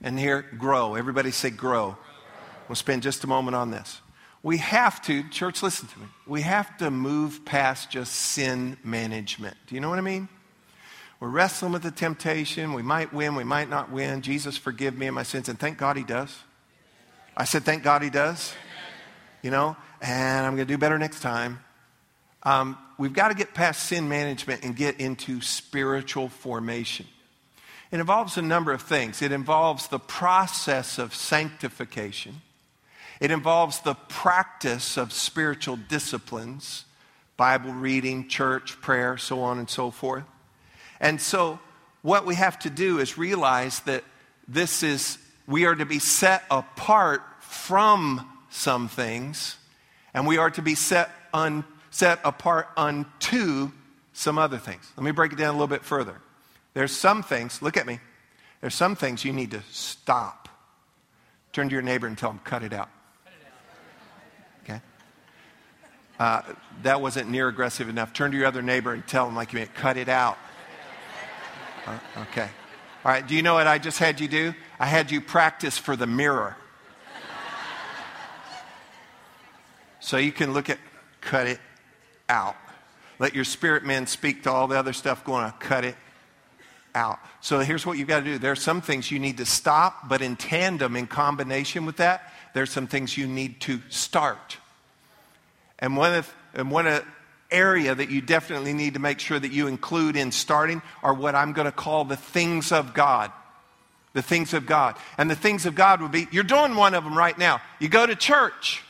and 0.00 0.16
here, 0.16 0.42
grow. 0.56 0.94
Everybody 0.94 1.32
say, 1.32 1.50
grow. 1.50 1.96
We'll 2.68 2.76
spend 2.76 3.02
just 3.02 3.24
a 3.24 3.26
moment 3.26 3.56
on 3.56 3.72
this. 3.72 4.00
We 4.44 4.58
have 4.58 5.02
to, 5.06 5.28
church, 5.30 5.60
listen 5.60 5.88
to 5.88 5.98
me. 5.98 6.06
We 6.24 6.42
have 6.42 6.76
to 6.76 6.88
move 6.92 7.44
past 7.44 7.90
just 7.90 8.14
sin 8.14 8.76
management. 8.84 9.56
Do 9.66 9.74
you 9.74 9.80
know 9.80 9.90
what 9.90 9.98
I 9.98 10.02
mean? 10.02 10.28
We're 11.18 11.30
wrestling 11.30 11.72
with 11.72 11.82
the 11.82 11.90
temptation. 11.90 12.74
We 12.74 12.82
might 12.82 13.12
win, 13.12 13.34
we 13.34 13.42
might 13.42 13.68
not 13.68 13.90
win. 13.90 14.22
Jesus, 14.22 14.56
forgive 14.56 14.96
me 14.96 15.08
of 15.08 15.14
my 15.14 15.24
sins. 15.24 15.48
And 15.48 15.58
thank 15.58 15.78
God 15.78 15.96
he 15.96 16.04
does. 16.04 16.32
I 17.36 17.44
said, 17.44 17.64
thank 17.64 17.82
God 17.82 18.02
he 18.02 18.10
does. 18.10 18.54
You 19.42 19.50
know, 19.50 19.76
and 20.00 20.46
I'm 20.46 20.54
going 20.54 20.68
to 20.68 20.72
do 20.72 20.78
better 20.78 21.00
next 21.00 21.22
time. 21.22 21.58
Um, 22.44 22.78
we've 23.02 23.12
got 23.12 23.30
to 23.30 23.34
get 23.34 23.52
past 23.52 23.88
sin 23.88 24.08
management 24.08 24.62
and 24.62 24.76
get 24.76 25.00
into 25.00 25.40
spiritual 25.40 26.28
formation. 26.28 27.04
It 27.90 27.98
involves 27.98 28.36
a 28.36 28.42
number 28.42 28.70
of 28.70 28.80
things. 28.80 29.22
It 29.22 29.32
involves 29.32 29.88
the 29.88 29.98
process 29.98 30.98
of 30.98 31.12
sanctification. 31.12 32.42
It 33.18 33.32
involves 33.32 33.80
the 33.80 33.94
practice 33.94 34.96
of 34.96 35.12
spiritual 35.12 35.74
disciplines, 35.88 36.84
Bible 37.36 37.72
reading, 37.72 38.28
church, 38.28 38.80
prayer, 38.80 39.18
so 39.18 39.40
on 39.40 39.58
and 39.58 39.68
so 39.68 39.90
forth. 39.90 40.22
And 41.00 41.20
so, 41.20 41.58
what 42.02 42.24
we 42.24 42.36
have 42.36 42.56
to 42.60 42.70
do 42.70 43.00
is 43.00 43.18
realize 43.18 43.80
that 43.80 44.04
this 44.46 44.84
is, 44.84 45.18
we 45.48 45.66
are 45.66 45.74
to 45.74 45.86
be 45.86 45.98
set 45.98 46.44
apart 46.52 47.22
from 47.40 48.30
some 48.48 48.86
things, 48.86 49.56
and 50.14 50.24
we 50.24 50.38
are 50.38 50.50
to 50.52 50.62
be 50.62 50.76
set, 50.76 51.10
un, 51.34 51.64
set 51.92 52.18
apart 52.24 52.68
unto 52.76 53.70
some 54.12 54.38
other 54.38 54.58
things. 54.58 54.90
Let 54.96 55.04
me 55.04 55.10
break 55.10 55.32
it 55.32 55.36
down 55.36 55.50
a 55.50 55.52
little 55.52 55.68
bit 55.68 55.84
further. 55.84 56.20
There's 56.74 56.94
some 56.94 57.22
things, 57.22 57.62
look 57.62 57.76
at 57.76 57.86
me, 57.86 58.00
there's 58.60 58.74
some 58.74 58.96
things 58.96 59.24
you 59.24 59.32
need 59.32 59.50
to 59.52 59.62
stop. 59.70 60.48
Turn 61.52 61.68
to 61.68 61.72
your 61.72 61.82
neighbor 61.82 62.06
and 62.06 62.16
tell 62.16 62.30
them, 62.30 62.40
cut 62.44 62.62
it 62.62 62.72
out. 62.72 62.88
Okay? 64.64 64.80
Uh, 66.18 66.42
that 66.82 67.02
wasn't 67.02 67.28
near 67.28 67.48
aggressive 67.48 67.90
enough. 67.90 68.14
Turn 68.14 68.30
to 68.30 68.38
your 68.38 68.46
other 68.46 68.62
neighbor 68.62 68.94
and 68.94 69.06
tell 69.06 69.26
them, 69.26 69.36
like 69.36 69.52
you 69.52 69.58
mean, 69.58 69.68
cut 69.74 69.98
it 69.98 70.08
out. 70.08 70.38
Uh, 71.86 71.98
okay. 72.22 72.48
All 73.04 73.12
right, 73.12 73.26
do 73.26 73.34
you 73.34 73.42
know 73.42 73.54
what 73.54 73.66
I 73.66 73.78
just 73.78 73.98
had 73.98 74.18
you 74.18 74.28
do? 74.28 74.54
I 74.78 74.86
had 74.86 75.10
you 75.10 75.20
practice 75.20 75.76
for 75.76 75.94
the 75.94 76.06
mirror. 76.06 76.56
So 80.00 80.16
you 80.16 80.32
can 80.32 80.52
look 80.52 80.70
at, 80.70 80.78
cut 81.20 81.46
it 81.46 81.60
out. 82.32 82.56
Let 83.18 83.34
your 83.34 83.44
spirit 83.44 83.84
man 83.84 84.06
speak 84.06 84.42
to 84.44 84.50
all 84.50 84.66
the 84.66 84.78
other 84.78 84.92
stuff 84.92 85.22
going 85.22 85.44
on. 85.44 85.52
Cut 85.60 85.84
it 85.84 85.94
out. 86.94 87.18
So 87.40 87.60
here's 87.60 87.86
what 87.86 87.98
you've 87.98 88.08
got 88.08 88.20
to 88.20 88.24
do. 88.24 88.38
There 88.38 88.50
are 88.50 88.56
some 88.56 88.80
things 88.80 89.10
you 89.10 89.18
need 89.18 89.36
to 89.36 89.46
stop, 89.46 90.08
but 90.08 90.22
in 90.22 90.36
tandem, 90.36 90.96
in 90.96 91.06
combination 91.06 91.86
with 91.86 91.98
that, 91.98 92.32
there's 92.54 92.70
some 92.70 92.86
things 92.86 93.16
you 93.16 93.26
need 93.26 93.60
to 93.62 93.80
start. 93.90 94.56
And 95.78 95.96
one 95.96 96.14
of, 96.14 96.34
and 96.54 96.70
one 96.70 96.86
of, 96.86 97.04
area 97.50 97.94
that 97.94 98.10
you 98.10 98.22
definitely 98.22 98.72
need 98.72 98.94
to 98.94 99.00
make 99.00 99.20
sure 99.20 99.38
that 99.38 99.52
you 99.52 99.66
include 99.66 100.16
in 100.16 100.32
starting 100.32 100.80
are 101.02 101.12
what 101.12 101.34
I'm 101.34 101.52
going 101.52 101.66
to 101.66 101.72
call 101.72 102.04
the 102.04 102.16
things 102.16 102.72
of 102.72 102.94
God. 102.94 103.30
The 104.14 104.22
things 104.22 104.54
of 104.54 104.66
God. 104.66 104.96
And 105.18 105.30
the 105.30 105.36
things 105.36 105.66
of 105.66 105.74
God 105.74 106.00
would 106.00 106.12
be 106.12 106.26
you're 106.32 106.44
doing 106.44 106.76
one 106.76 106.94
of 106.94 107.04
them 107.04 107.16
right 107.16 107.36
now. 107.36 107.60
You 107.78 107.88
go 107.88 108.06
to 108.06 108.16
church. 108.16 108.82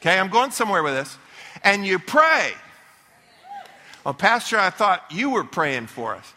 Okay, 0.00 0.18
I'm 0.18 0.28
going 0.28 0.50
somewhere 0.50 0.82
with 0.82 0.94
this. 0.94 1.16
And 1.64 1.86
you 1.86 1.98
pray. 1.98 2.52
Well, 4.04 4.14
Pastor, 4.14 4.58
I 4.58 4.70
thought 4.70 5.04
you 5.10 5.30
were 5.30 5.44
praying 5.44 5.86
for 5.86 6.14
us. 6.14 6.32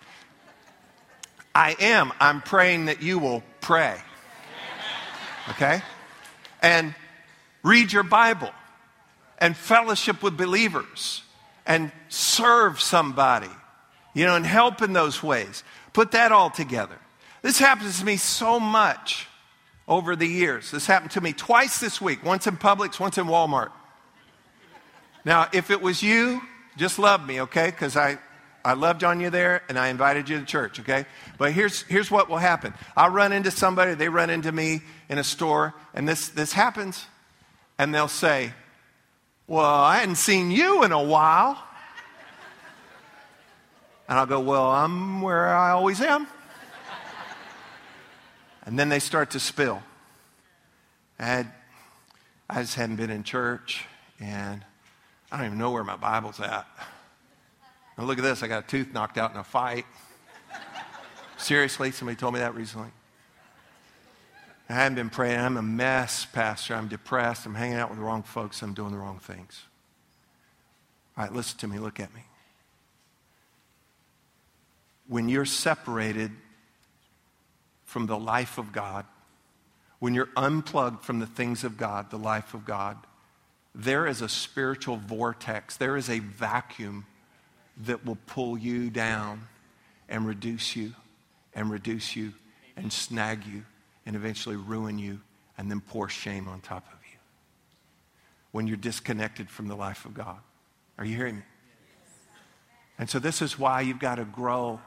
I 1.53 1.75
am. 1.79 2.11
I'm 2.19 2.41
praying 2.41 2.85
that 2.85 3.01
you 3.01 3.17
will 3.17 3.41
pray. 3.61 3.97
Okay? 5.49 5.81
And 6.61 6.93
read 7.63 7.93
your 7.93 8.03
Bible 8.03 8.51
and 9.39 9.55
fellowship 9.55 10.21
with 10.21 10.37
believers 10.37 11.23
and 11.65 11.91
serve 12.09 12.79
somebody, 12.79 13.49
you 14.13 14.25
know, 14.25 14.35
and 14.35 14.45
help 14.45 14.81
in 14.81 14.93
those 14.93 15.23
ways. 15.23 15.63
Put 15.93 16.11
that 16.11 16.31
all 16.31 16.49
together. 16.49 16.97
This 17.41 17.57
happens 17.57 17.99
to 17.99 18.05
me 18.05 18.17
so 18.17 18.59
much 18.59 19.27
over 19.87 20.15
the 20.15 20.27
years. 20.27 20.71
This 20.71 20.87
happened 20.87 21.11
to 21.11 21.21
me 21.21 21.33
twice 21.33 21.79
this 21.79 22.01
week 22.01 22.23
once 22.23 22.47
in 22.47 22.57
Publix, 22.57 22.99
once 22.99 23.17
in 23.17 23.25
Walmart. 23.25 23.71
Now, 25.25 25.49
if 25.51 25.71
it 25.71 25.81
was 25.81 26.01
you, 26.01 26.41
just 26.77 26.99
love 26.99 27.25
me, 27.25 27.41
okay? 27.41 27.65
Because 27.65 27.97
I, 27.97 28.19
I 28.63 28.73
loved 28.73 29.03
on 29.03 29.19
you 29.19 29.29
there 29.29 29.63
and 29.67 29.77
I 29.77 29.89
invited 29.89 30.29
you 30.29 30.39
to 30.39 30.45
church, 30.45 30.79
okay? 30.79 31.05
But 31.37 31.51
here's, 31.51 31.81
here's 31.83 32.09
what 32.09 32.29
will 32.29 32.37
happen 32.37 32.73
I'll 32.95 33.09
run 33.09 33.33
into 33.33 33.51
somebody, 33.51 33.95
they 33.95 34.09
run 34.09 34.29
into 34.29 34.51
me 34.51 34.81
in 35.09 35.17
a 35.17 35.23
store, 35.23 35.73
and 35.93 36.07
this, 36.07 36.29
this 36.29 36.53
happens, 36.53 37.05
and 37.77 37.93
they'll 37.93 38.07
say, 38.07 38.53
well, 39.47 39.65
I 39.65 39.97
hadn't 39.97 40.15
seen 40.15 40.49
you 40.49 40.83
in 40.83 40.91
a 40.91 41.03
while. 41.03 41.61
And 44.07 44.19
I'll 44.19 44.25
go, 44.25 44.39
Well, 44.39 44.69
I'm 44.69 45.21
where 45.21 45.49
I 45.49 45.71
always 45.71 46.01
am. 46.01 46.27
And 48.65 48.77
then 48.79 48.89
they 48.89 48.99
start 48.99 49.31
to 49.31 49.39
spill. 49.39 49.81
I, 51.19 51.25
had, 51.25 51.51
I 52.49 52.61
just 52.61 52.75
hadn't 52.75 52.95
been 52.95 53.11
in 53.11 53.23
church, 53.23 53.85
and 54.19 54.65
I 55.35 55.39
don't 55.39 55.47
even 55.47 55.57
know 55.57 55.71
where 55.71 55.83
my 55.83 55.97
Bible's 55.97 56.39
at. 56.39 56.65
Now, 57.97 58.05
look 58.05 58.17
at 58.17 58.23
this 58.23 58.41
I 58.41 58.47
got 58.47 58.63
a 58.63 58.67
tooth 58.67 58.93
knocked 58.93 59.17
out 59.17 59.33
in 59.33 59.37
a 59.37 59.43
fight. 59.43 59.85
Seriously, 61.35 61.91
somebody 61.91 62.15
told 62.15 62.35
me 62.35 62.39
that 62.39 62.55
recently. 62.55 62.87
I 64.69 64.73
haven't 64.75 64.95
been 64.95 65.09
praying. 65.09 65.37
I'm 65.37 65.57
a 65.57 65.61
mess, 65.61 66.25
Pastor. 66.25 66.73
I'm 66.73 66.87
depressed. 66.87 67.45
I'm 67.45 67.53
hanging 67.53 67.75
out 67.75 67.89
with 67.89 67.99
the 67.99 68.05
wrong 68.05 68.23
folks. 68.23 68.61
I'm 68.61 68.73
doing 68.73 68.93
the 68.93 68.97
wrong 68.97 69.19
things. 69.19 69.61
All 71.17 71.25
right, 71.25 71.33
listen 71.33 71.57
to 71.57 71.67
me. 71.67 71.79
Look 71.79 71.99
at 71.99 72.15
me. 72.15 72.21
When 75.09 75.27
you're 75.27 75.43
separated 75.43 76.31
from 77.83 78.05
the 78.05 78.17
life 78.17 78.57
of 78.57 78.71
God, 78.71 79.05
when 79.99 80.13
you're 80.13 80.29
unplugged 80.37 81.03
from 81.03 81.19
the 81.19 81.27
things 81.27 81.65
of 81.65 81.75
God, 81.75 82.09
the 82.09 82.17
life 82.17 82.53
of 82.53 82.63
God, 82.63 82.95
there 83.75 84.07
is 84.07 84.21
a 84.21 84.29
spiritual 84.29 84.95
vortex. 84.95 85.75
There 85.75 85.97
is 85.97 86.09
a 86.09 86.19
vacuum 86.19 87.05
that 87.83 88.05
will 88.05 88.17
pull 88.25 88.57
you 88.57 88.89
down 88.89 89.47
and 90.07 90.25
reduce 90.25 90.77
you 90.77 90.93
and 91.53 91.69
reduce 91.69 92.15
you 92.15 92.33
and 92.77 92.91
snag 92.91 93.45
you 93.45 93.65
and 94.05 94.15
eventually 94.15 94.55
ruin 94.55 94.97
you 94.97 95.19
and 95.57 95.69
then 95.69 95.81
pour 95.81 96.07
shame 96.07 96.47
on 96.47 96.61
top 96.61 96.85
of 96.87 96.99
you 97.11 97.17
when 98.53 98.65
you're 98.65 98.77
disconnected 98.77 99.49
from 99.49 99.67
the 99.67 99.75
life 99.75 100.05
of 100.05 100.13
God. 100.13 100.37
Are 100.97 101.03
you 101.03 101.17
hearing 101.17 101.37
me? 101.37 101.43
And 102.97 103.09
so, 103.09 103.19
this 103.19 103.41
is 103.41 103.59
why 103.59 103.81
you've 103.81 103.99
got 103.99 104.15
to 104.15 104.25
grow. 104.25 104.79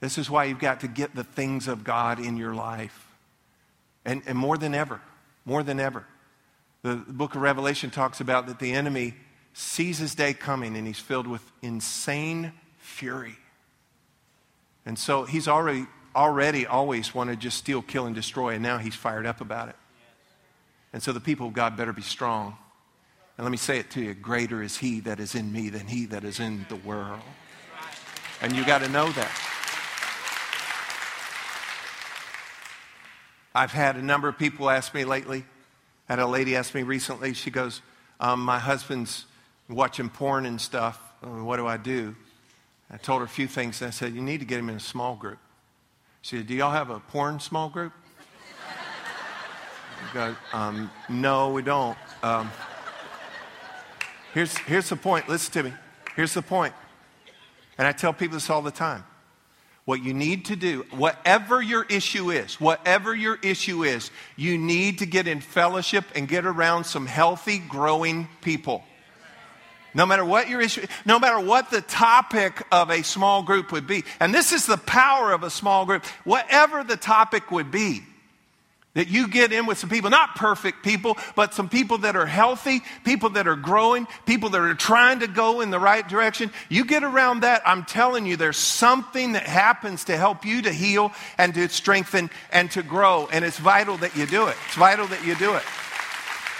This 0.00 0.16
is 0.16 0.30
why 0.30 0.44
you've 0.44 0.58
got 0.58 0.80
to 0.80 0.88
get 0.88 1.14
the 1.14 1.24
things 1.24 1.68
of 1.68 1.84
God 1.84 2.18
in 2.18 2.38
your 2.38 2.54
life. 2.54 3.06
And, 4.06 4.22
and 4.26 4.38
more 4.38 4.56
than 4.56 4.74
ever, 4.74 5.02
more 5.44 5.62
than 5.62 5.80
ever. 5.80 6.06
The, 6.82 6.96
book 6.96 7.34
of 7.34 7.42
Revelation 7.42 7.90
talks 7.90 8.20
about 8.20 8.46
that 8.46 8.58
the 8.58 8.72
enemy 8.72 9.14
sees 9.52 9.98
his 9.98 10.14
day 10.14 10.32
coming 10.32 10.76
and 10.76 10.86
he's 10.86 11.00
filled 11.00 11.26
with 11.26 11.42
insane 11.62 12.52
fury. 12.78 13.36
And 14.86 14.98
so 14.98 15.24
he's 15.24 15.48
already 15.48 15.86
already 16.16 16.66
always 16.66 17.14
wanted 17.14 17.34
to 17.34 17.40
just 17.40 17.58
steal, 17.58 17.82
kill, 17.82 18.06
and 18.06 18.14
destroy, 18.14 18.54
and 18.54 18.62
now 18.62 18.78
he's 18.78 18.94
fired 18.94 19.26
up 19.26 19.40
about 19.40 19.68
it. 19.68 19.76
And 20.92 21.02
so 21.02 21.12
the 21.12 21.20
people 21.20 21.48
of 21.48 21.52
God 21.52 21.76
better 21.76 21.92
be 21.92 22.02
strong. 22.02 22.56
And 23.36 23.44
let 23.44 23.50
me 23.50 23.56
say 23.56 23.78
it 23.78 23.90
to 23.92 24.00
you 24.00 24.14
greater 24.14 24.62
is 24.62 24.78
he 24.78 25.00
that 25.00 25.20
is 25.20 25.34
in 25.34 25.52
me 25.52 25.68
than 25.68 25.86
he 25.86 26.06
that 26.06 26.24
is 26.24 26.40
in 26.40 26.66
the 26.68 26.76
world. 26.76 27.20
And 28.40 28.54
you 28.54 28.64
got 28.64 28.80
to 28.82 28.88
know 28.88 29.10
that. 29.12 29.30
I've 33.54 33.72
had 33.72 33.96
a 33.96 34.02
number 34.02 34.28
of 34.28 34.38
people 34.38 34.70
ask 34.70 34.94
me 34.94 35.04
lately. 35.04 35.44
I 36.08 36.12
had 36.12 36.18
a 36.20 36.26
lady 36.26 36.56
ask 36.56 36.74
me 36.74 36.82
recently, 36.82 37.34
she 37.34 37.50
goes, 37.50 37.82
um, 38.18 38.40
My 38.40 38.58
husband's 38.58 39.26
watching 39.68 40.08
porn 40.08 40.46
and 40.46 40.60
stuff. 40.60 41.00
Uh, 41.22 41.44
what 41.44 41.56
do 41.56 41.66
I 41.66 41.76
do? 41.76 42.16
I 42.90 42.96
told 42.96 43.20
her 43.20 43.26
a 43.26 43.28
few 43.28 43.46
things. 43.46 43.82
And 43.82 43.88
I 43.88 43.90
said, 43.90 44.14
You 44.14 44.22
need 44.22 44.40
to 44.40 44.46
get 44.46 44.58
him 44.58 44.68
in 44.68 44.76
a 44.76 44.80
small 44.80 45.16
group. 45.16 45.38
She 46.22 46.36
said, 46.36 46.46
Do 46.46 46.54
y'all 46.54 46.70
have 46.70 46.90
a 46.90 47.00
porn 47.00 47.40
small 47.40 47.68
group? 47.68 47.92
Go, 50.14 50.34
um, 50.52 50.90
no, 51.08 51.50
we 51.50 51.60
don't. 51.60 51.98
Um, 52.22 52.50
here's, 54.32 54.56
here's 54.58 54.88
the 54.88 54.96
point. 54.96 55.28
Listen 55.28 55.52
to 55.52 55.62
me. 55.64 55.72
Here's 56.16 56.32
the 56.32 56.42
point. 56.42 56.72
And 57.76 57.86
I 57.86 57.92
tell 57.92 58.12
people 58.12 58.34
this 58.34 58.48
all 58.48 58.62
the 58.62 58.70
time. 58.70 59.04
What 59.88 60.04
you 60.04 60.12
need 60.12 60.44
to 60.44 60.54
do, 60.54 60.84
whatever 60.90 61.62
your 61.62 61.82
issue 61.82 62.30
is, 62.30 62.60
whatever 62.60 63.14
your 63.14 63.38
issue 63.42 63.84
is, 63.84 64.10
you 64.36 64.58
need 64.58 64.98
to 64.98 65.06
get 65.06 65.26
in 65.26 65.40
fellowship 65.40 66.04
and 66.14 66.28
get 66.28 66.44
around 66.44 66.84
some 66.84 67.06
healthy, 67.06 67.56
growing 67.56 68.28
people. 68.42 68.84
No 69.94 70.04
matter 70.04 70.26
what 70.26 70.50
your 70.50 70.60
issue, 70.60 70.86
no 71.06 71.18
matter 71.18 71.40
what 71.40 71.70
the 71.70 71.80
topic 71.80 72.66
of 72.70 72.90
a 72.90 73.02
small 73.02 73.42
group 73.42 73.72
would 73.72 73.86
be. 73.86 74.04
And 74.20 74.34
this 74.34 74.52
is 74.52 74.66
the 74.66 74.76
power 74.76 75.32
of 75.32 75.42
a 75.42 75.48
small 75.48 75.86
group. 75.86 76.04
Whatever 76.24 76.84
the 76.84 76.98
topic 76.98 77.50
would 77.50 77.70
be, 77.70 78.02
that 78.98 79.06
you 79.06 79.28
get 79.28 79.52
in 79.52 79.64
with 79.64 79.78
some 79.78 79.88
people, 79.88 80.10
not 80.10 80.34
perfect 80.34 80.82
people, 80.82 81.16
but 81.36 81.54
some 81.54 81.68
people 81.68 81.98
that 81.98 82.16
are 82.16 82.26
healthy, 82.26 82.82
people 83.04 83.30
that 83.30 83.46
are 83.46 83.54
growing, 83.54 84.08
people 84.26 84.48
that 84.48 84.60
are 84.60 84.74
trying 84.74 85.20
to 85.20 85.28
go 85.28 85.60
in 85.60 85.70
the 85.70 85.78
right 85.78 86.08
direction. 86.08 86.50
You 86.68 86.84
get 86.84 87.04
around 87.04 87.42
that, 87.42 87.62
I'm 87.64 87.84
telling 87.84 88.26
you, 88.26 88.36
there's 88.36 88.56
something 88.56 89.34
that 89.34 89.44
happens 89.44 90.06
to 90.06 90.16
help 90.16 90.44
you 90.44 90.62
to 90.62 90.72
heal 90.72 91.12
and 91.38 91.54
to 91.54 91.68
strengthen 91.68 92.28
and 92.50 92.72
to 92.72 92.82
grow. 92.82 93.28
And 93.30 93.44
it's 93.44 93.56
vital 93.56 93.98
that 93.98 94.16
you 94.16 94.26
do 94.26 94.48
it. 94.48 94.56
It's 94.66 94.74
vital 94.74 95.06
that 95.06 95.24
you 95.24 95.36
do 95.36 95.54
it. 95.54 95.62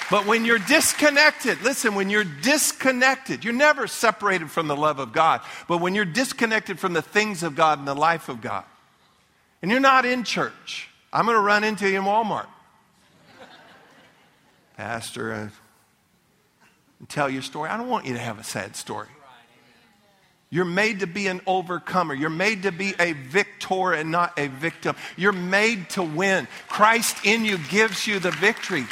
But 0.09 0.25
when 0.25 0.45
you're 0.45 0.61
disconnected, 0.61 1.61
listen, 1.63 1.97
when 1.97 2.09
you're 2.09 2.23
disconnected, 2.23 3.45
you're 3.45 3.53
never 3.53 3.89
separated 3.89 4.49
from 4.49 4.69
the 4.69 4.77
love 4.77 5.01
of 5.01 5.13
God. 5.13 5.41
But 5.67 5.79
when 5.79 5.97
you're 5.97 6.05
disconnected 6.05 6.79
from 6.79 6.93
the 6.93 7.03
things 7.03 7.43
of 7.43 7.57
God 7.57 7.81
and 7.81 7.89
the 7.89 7.97
life 7.97 8.29
of 8.29 8.41
God, 8.41 8.65
and 9.61 9.73
you're 9.73 9.81
not 9.81 10.07
in 10.07 10.23
church, 10.23 10.89
I'm 11.13 11.25
going 11.25 11.37
to 11.37 11.43
run 11.43 11.65
into 11.65 11.89
you 11.89 11.99
in 11.99 12.05
Walmart. 12.05 12.47
Pastor, 14.77 15.33
uh, 15.33 15.49
tell 17.09 17.29
your 17.29 17.43
story. 17.43 17.71
I 17.71 17.77
don't 17.77 17.89
want 17.89 18.07
you 18.07 18.13
to 18.13 18.19
have 18.19 18.39
a 18.39 18.45
sad 18.45 18.77
story. 18.77 19.09
You're 20.51 20.65
made 20.65 21.01
to 21.01 21.07
be 21.07 21.27
an 21.27 21.41
overcomer. 21.47 22.15
You're 22.15 22.31
made 22.31 22.63
to 22.63 22.73
be 22.73 22.95
a 22.99 23.13
victor 23.13 23.93
and 23.93 24.11
not 24.11 24.39
a 24.39 24.49
victim. 24.49 24.97
You're 25.17 25.33
made 25.33 25.91
to 25.91 26.03
win. 26.03 26.49
Christ 26.69 27.25
in 27.25 27.45
you 27.45 27.59
gives 27.59 28.07
you 28.07 28.19
the 28.19 28.31
victory. 28.31 28.87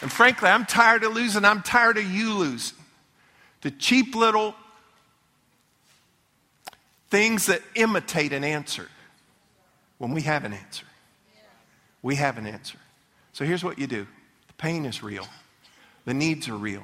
And 0.00 0.10
frankly, 0.10 0.48
I'm 0.48 0.66
tired 0.66 1.04
of 1.04 1.14
losing. 1.14 1.44
I'm 1.44 1.62
tired 1.62 1.96
of 1.96 2.10
you 2.10 2.34
losing. 2.34 2.76
The 3.60 3.70
cheap 3.70 4.16
little 4.16 4.56
things 7.10 7.46
that 7.46 7.62
imitate 7.76 8.32
an 8.32 8.42
answer 8.42 8.88
when 10.02 10.10
we 10.10 10.22
have 10.22 10.42
an 10.42 10.52
answer. 10.52 10.84
We 12.02 12.16
have 12.16 12.36
an 12.36 12.44
answer. 12.44 12.76
So 13.32 13.44
here's 13.44 13.62
what 13.62 13.78
you 13.78 13.86
do. 13.86 14.08
The 14.48 14.54
pain 14.54 14.84
is 14.84 15.00
real, 15.00 15.28
the 16.04 16.12
needs 16.12 16.48
are 16.48 16.56
real, 16.56 16.82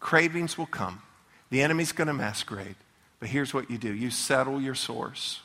cravings 0.00 0.56
will 0.56 0.64
come, 0.64 1.02
the 1.50 1.60
enemy's 1.60 1.92
going 1.92 2.08
to 2.08 2.14
masquerade. 2.14 2.76
But 3.18 3.28
here's 3.28 3.52
what 3.52 3.70
you 3.70 3.76
do. 3.76 3.92
You 3.92 4.10
settle 4.10 4.58
your 4.58 4.74
source, 4.74 5.40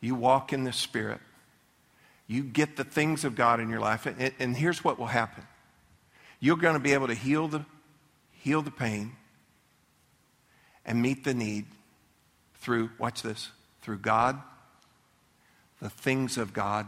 you 0.00 0.16
walk 0.16 0.52
in 0.52 0.64
the 0.64 0.72
Spirit, 0.72 1.20
you 2.26 2.42
get 2.42 2.76
the 2.76 2.82
things 2.82 3.22
of 3.22 3.36
God 3.36 3.60
in 3.60 3.70
your 3.70 3.78
life, 3.78 4.04
and, 4.04 4.32
and 4.40 4.56
here's 4.56 4.82
what 4.82 4.98
will 4.98 5.06
happen. 5.06 5.44
You're 6.40 6.56
going 6.56 6.74
to 6.74 6.80
be 6.80 6.94
able 6.94 7.06
to 7.06 7.14
heal 7.14 7.46
the, 7.46 7.64
heal 8.40 8.60
the 8.60 8.72
pain 8.72 9.12
and 10.84 11.00
meet 11.00 11.22
the 11.22 11.32
need 11.32 11.66
through, 12.56 12.90
watch 12.98 13.22
this, 13.22 13.50
through 13.82 13.98
God, 13.98 14.42
the 15.82 15.90
things 15.90 16.38
of 16.38 16.52
God, 16.52 16.86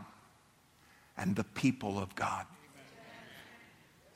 and 1.19 1.35
the 1.35 1.45
people 1.45 1.99
of 1.99 2.15
God. 2.15 2.47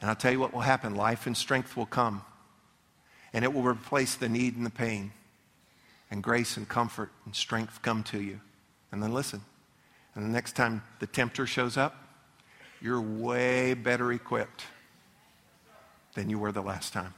And 0.01 0.09
I'll 0.09 0.17
tell 0.17 0.31
you 0.31 0.39
what 0.39 0.55
will 0.55 0.61
happen 0.61 0.95
life 0.95 1.27
and 1.27 1.37
strength 1.37 1.77
will 1.77 1.85
come, 1.85 2.23
and 3.33 3.45
it 3.45 3.53
will 3.53 3.65
replace 3.65 4.15
the 4.15 4.29
need 4.29 4.57
and 4.57 4.65
the 4.65 4.71
pain, 4.71 5.11
and 6.13 6.23
grace 6.23 6.57
and 6.57 6.67
comfort 6.69 7.11
and 7.25 7.35
strength 7.35 7.83
come 7.83 8.05
to 8.05 8.23
you. 8.23 8.41
And 8.93 9.03
then 9.03 9.13
listen, 9.13 9.43
and 10.15 10.25
the 10.25 10.31
next 10.31 10.55
time 10.55 10.83
the 11.01 11.09
tempter 11.09 11.45
shows 11.45 11.77
up, 11.77 11.97
you're 12.81 13.01
way 13.01 13.75
better 13.75 14.13
equipped 14.13 14.63
than 16.15 16.31
you 16.31 16.39
were 16.39 16.53
the 16.53 16.63
last 16.63 16.93
time. 16.93 17.15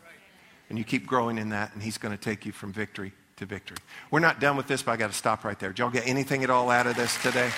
And 0.71 0.79
you 0.79 0.85
keep 0.85 1.07
growing 1.07 1.37
in 1.37 1.51
that, 1.51 1.75
and 1.75 1.83
He's 1.83 1.99
going 1.99 2.17
to 2.17 2.23
take 2.23 2.47
you 2.47 2.53
from 2.53 2.73
victory 2.73 3.13
to 3.41 3.47
victory. 3.47 3.79
We're 4.11 4.21
not 4.21 4.39
done 4.39 4.57
with 4.57 4.69
this, 4.69 4.83
but 4.83 4.93
I 4.93 4.97
got 4.97 5.11
to 5.11 5.17
stop 5.17 5.45
right 5.45 5.59
there. 5.59 5.71
Did 5.71 5.81
y'all 5.81 5.91
get 5.91 6.07
anything 6.07 6.45
at 6.45 6.51
all 6.51 6.71
out 6.71 6.87
of 6.87 6.95
this 6.95 7.21
today? 7.23 7.51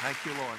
Thank 0.00 0.16
you, 0.26 0.32
Lord. 0.42 0.58